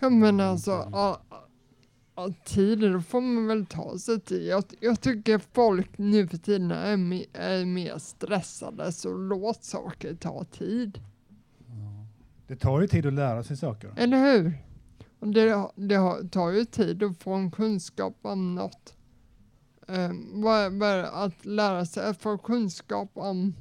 Ja 0.00 0.10
men 0.10 0.40
alltså, 0.40 0.70
ja, 0.70 1.22
ja, 2.16 2.32
tid, 2.44 2.80
då 2.80 3.00
får 3.00 3.20
man 3.20 3.46
väl 3.46 3.66
ta 3.66 3.98
sig 3.98 4.20
tid. 4.20 4.46
Jag, 4.46 4.64
jag 4.80 5.00
tycker 5.00 5.38
folk 5.52 5.98
nu 5.98 6.28
för 6.28 6.36
tiden 6.36 6.70
är, 6.70 6.96
me, 6.96 7.24
är 7.32 7.64
mer 7.64 7.98
stressade, 7.98 8.92
så 8.92 9.14
låt 9.14 9.64
saker 9.64 10.14
ta 10.14 10.44
tid. 10.44 11.00
Det 12.46 12.56
tar 12.56 12.80
ju 12.80 12.86
tid 12.86 13.06
att 13.06 13.12
lära 13.12 13.42
sig 13.42 13.56
saker. 13.56 13.92
Eller 13.96 14.32
hur? 14.32 14.58
Det, 15.32 15.70
det 15.74 16.28
tar 16.30 16.50
ju 16.50 16.64
tid 16.64 17.02
att 17.02 17.18
få 17.18 17.32
en 17.32 17.50
kunskap 17.50 18.18
om 18.22 18.54
något. 18.54 18.96
Vad, 20.32 20.72
vad 20.72 20.88
är 20.90 20.96
det? 20.96 21.10
att 21.10 21.44
lära 21.44 21.86
sig 21.86 22.06
att 22.10 22.22
få 22.22 22.38
kunskap 22.38 23.10
om 23.14 23.54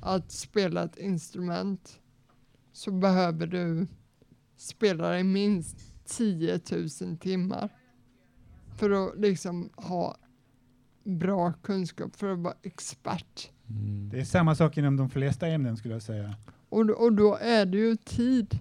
att 0.00 0.32
spela 0.32 0.84
ett 0.84 0.98
instrument 0.98 2.00
så 2.72 2.90
behöver 2.90 3.46
du 3.46 3.86
spela 4.56 5.18
i 5.18 5.24
minst 5.24 5.76
10 6.04 6.60
000 7.00 7.16
timmar 7.18 7.68
för 8.76 8.90
att 8.90 9.18
liksom 9.18 9.70
ha 9.76 10.16
bra 11.04 11.52
kunskap, 11.52 12.16
för 12.16 12.32
att 12.32 12.38
vara 12.38 12.54
expert. 12.62 13.50
Det 14.10 14.20
är 14.20 14.24
samma 14.24 14.54
sak 14.54 14.76
inom 14.76 14.96
de 14.96 15.10
flesta 15.10 15.46
ämnen 15.46 15.76
skulle 15.76 15.94
jag 15.94 16.02
säga. 16.02 16.36
Och, 16.74 16.86
då- 16.86 16.94
och 16.94 17.12
då 17.12 17.34
är 17.36 17.66
det 17.66 17.78
ju 17.78 17.96
tid. 17.96 18.58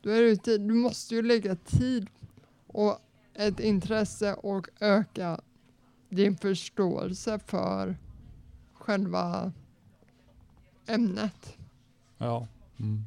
Då 0.00 0.10
är 0.10 0.22
det 0.22 0.28
ju 0.28 0.36
tid. 0.36 0.60
Du 0.60 0.74
måste 0.74 1.14
ju 1.14 1.22
lägga 1.22 1.56
tid 1.56 2.06
och 2.66 2.98
ett 3.34 3.60
intresse 3.60 4.34
och 4.34 4.68
öka 4.80 5.40
din 6.08 6.36
förståelse 6.36 7.38
för 7.46 7.96
själva 8.74 9.52
ämnet. 10.86 11.56
Ja. 12.18 12.46
Mm. 12.80 13.04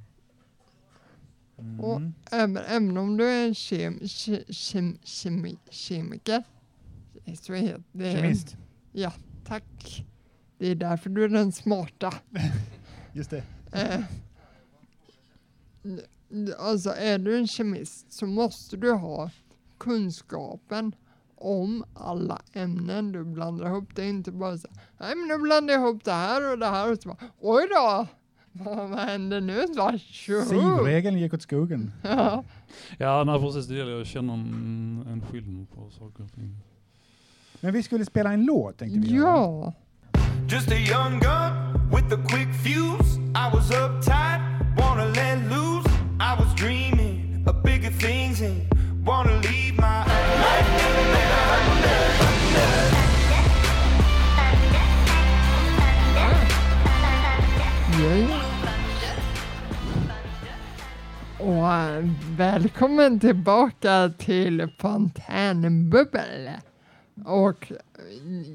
Och 1.79 2.01
även, 2.31 2.57
även 2.57 2.97
om 2.97 3.17
du 3.17 3.25
är 3.29 3.47
en 3.47 3.55
kem, 3.55 3.99
ke, 4.07 4.43
kem, 4.53 4.97
kemi, 5.03 5.57
kemiker. 5.69 6.43
Så 7.41 7.53
heter 7.53 7.83
det, 7.91 8.15
Kemist. 8.15 8.57
Ja, 8.91 9.13
tack. 9.45 10.05
Det 10.57 10.67
är 10.67 10.75
därför 10.75 11.09
du 11.09 11.23
är 11.23 11.29
den 11.29 11.51
smarta. 11.51 12.13
Just 13.13 13.29
det. 13.29 13.43
Eh, 13.71 14.01
alltså 16.59 16.89
är 16.89 17.17
du 17.17 17.37
en 17.37 17.47
kemist 17.47 18.13
så 18.13 18.25
måste 18.25 18.77
du 18.77 18.91
ha 18.91 19.29
kunskapen 19.77 20.95
om 21.35 21.83
alla 21.93 22.41
ämnen 22.53 23.11
du 23.11 23.23
blandar 23.23 23.65
ihop. 23.65 23.95
Det 23.95 24.03
är 24.03 24.09
inte 24.09 24.31
bara 24.31 24.57
så 24.57 24.67
nej 24.99 25.15
men 25.15 25.27
nu 25.27 25.37
blandar 25.37 25.73
jag 25.73 25.83
ihop 25.83 26.03
det 26.03 26.11
här 26.11 26.51
och 26.51 26.59
det 26.59 26.65
här 26.65 26.91
och 26.91 26.97
så 27.01 27.09
bara, 27.09 27.17
oj 27.39 27.67
då, 27.69 28.07
vad, 28.51 28.89
vad 28.89 28.99
händer 28.99 29.41
nu? 29.41 29.65
Sivregeln 30.45 31.17
gick 31.19 31.33
åt 31.33 31.41
skogen. 31.41 31.91
Ja. 32.03 32.43
Ja, 32.97 33.23
nej 33.23 33.39
precis. 33.39 33.67
Det 33.67 33.75
gäller 33.75 34.01
att 34.01 34.07
känna 34.07 34.33
en, 34.33 35.05
en 35.09 35.21
skillnad 35.31 35.69
på 35.71 35.89
saker 35.89 36.23
och 36.23 36.33
ting. 36.33 36.57
Men 37.61 37.73
vi 37.73 37.83
skulle 37.83 38.05
spela 38.05 38.33
en 38.33 38.45
låt 38.45 38.77
tänkte 38.77 38.99
vi. 38.99 39.17
Ja. 39.17 39.73
Just 40.51 40.71
a 40.71 40.75
young 40.75 41.19
gun 41.19 41.73
with 41.95 42.13
a 42.13 42.25
quick 42.29 42.49
fuse. 42.63 43.19
I 43.35 43.49
was 43.53 43.71
uptight, 43.71 44.41
bigger 47.53 47.91
things 47.91 48.41
and 48.41 48.61
wanna 49.05 49.31
leave 49.41 49.75
my 49.77 50.03
Ja. 58.01 58.39
Och 61.39 61.71
äh, 61.73 62.05
välkommen 62.37 63.19
tillbaka 63.19 64.11
till 64.17 64.67
Fontänbubbel. 64.77 66.49
Och 67.25 67.71
äh, 67.71 67.77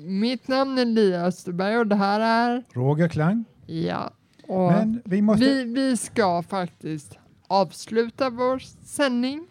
mitt 0.07 0.49
namn 0.49 0.79
är 0.79 0.85
Lia 0.85 1.27
Österberg 1.27 1.77
och 1.79 1.87
det 1.87 1.97
här 1.97 2.21
är... 2.21 2.63
Roger 2.73 3.09
Klang. 3.09 3.45
Ja. 3.67 4.11
Och 4.49 4.73
Men 4.73 5.03
vi 5.05 5.23
måste- 5.23 5.45
vi, 5.45 5.65
vi 5.65 5.97
ska 5.97 6.43
faktiskt 6.43 7.19
avsluta 7.55 8.31
vår 8.31 8.59
sändning. 8.85 9.47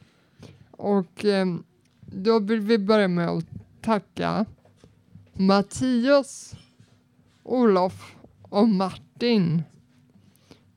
Och 0.71 1.25
ehm, 1.25 1.63
då 2.01 2.39
vill 2.39 2.59
vi 2.59 2.77
börja 2.77 3.07
med 3.07 3.29
att 3.29 3.45
tacka 3.81 4.45
Mattias, 5.33 6.55
Olof 7.43 8.15
och 8.41 8.69
Martin. 8.69 9.63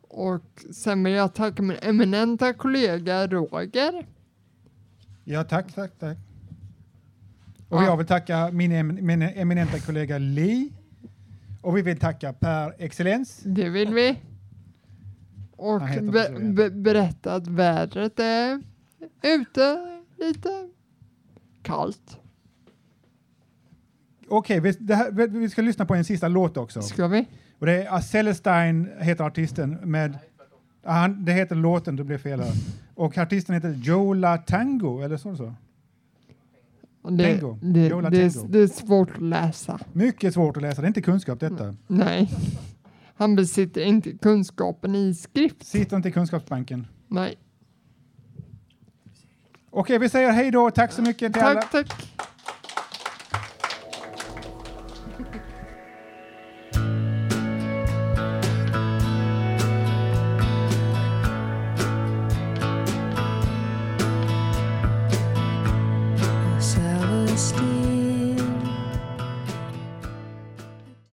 Och 0.02 0.64
sen 0.72 1.04
vill 1.04 1.12
jag 1.12 1.34
tacka 1.34 1.62
min 1.62 1.76
eminenta 1.82 2.52
kollega 2.52 3.26
Roger. 3.26 4.06
Ja, 5.24 5.44
tack, 5.44 5.74
tack, 5.74 5.98
tack. 5.98 6.18
Och 7.68 7.82
jag 7.82 7.96
vill 7.96 8.06
tacka 8.06 8.50
min, 8.52 9.06
min 9.06 9.22
eminenta 9.22 9.78
kollega 9.78 10.18
Li. 10.18 10.72
Och 11.62 11.76
vi 11.76 11.82
vill 11.82 11.98
tacka 11.98 12.32
Per 12.32 12.74
Excellens. 12.78 13.40
Det 13.44 13.68
vill 13.68 13.94
vi. 13.94 14.16
Och 15.56 15.80
be, 16.12 16.40
be, 16.40 16.70
berätta 16.70 17.34
att 17.34 17.46
vädret 17.46 18.18
är 18.18 18.62
ute 19.22 19.98
lite 20.18 20.68
kallt. 21.62 22.18
Okej, 24.28 24.60
här- 24.60 25.10
vi, 25.10 25.26
vi 25.38 25.48
ska 25.48 25.62
lyssna 25.62 25.86
på 25.86 25.94
en 25.94 26.04
sista 26.04 26.28
låt 26.28 26.56
också. 26.56 26.82
Ska 26.82 27.08
vi? 27.08 27.26
Och 27.58 27.66
det 27.66 27.82
är 27.84 28.00
Celestine 28.00 28.88
heter 28.98 29.24
artisten 29.24 29.70
med... 29.70 30.18
Han, 30.84 31.24
det 31.24 31.32
heter 31.32 31.54
låten, 31.54 31.96
det 31.96 32.04
blev 32.04 32.18
fel 32.18 32.40
här. 32.40 32.52
Och 32.94 33.18
artisten 33.18 33.54
heter 33.54 33.72
Jola 33.72 34.38
Tango, 34.38 35.00
eller 35.00 35.16
så? 35.16 35.36
så? 35.36 35.54
Det, 37.10 37.38
Tango. 37.38 37.58
det, 37.62 37.86
Jola 37.86 38.10
det, 38.10 38.30
Tango. 38.30 38.48
det 38.48 38.58
är 38.58 38.66
svårt 38.66 39.10
att 39.10 39.22
läsa. 39.22 39.80
Mycket 39.92 40.34
svårt 40.34 40.56
att 40.56 40.62
läsa, 40.62 40.80
det 40.80 40.86
är 40.86 40.88
inte 40.88 41.02
kunskap 41.02 41.40
detta. 41.40 41.74
Nej. 41.86 42.30
Han 43.16 43.36
besitter 43.36 43.80
inte 43.80 44.12
kunskapen 44.12 44.94
i 44.94 45.14
skrift. 45.14 45.66
Sitter 45.66 45.96
inte 45.96 46.08
i 46.08 46.12
kunskapsbanken. 46.12 46.86
Nej. 47.08 47.38
Okej, 49.70 49.98
vi 49.98 50.08
säger 50.08 50.32
hej 50.32 50.50
då. 50.50 50.70
Tack 50.70 50.92
så 50.92 51.02
mycket 51.02 51.32
till 51.32 51.42
alla. 51.42 51.62
Tack, 51.62 51.88
tack. 51.88 52.12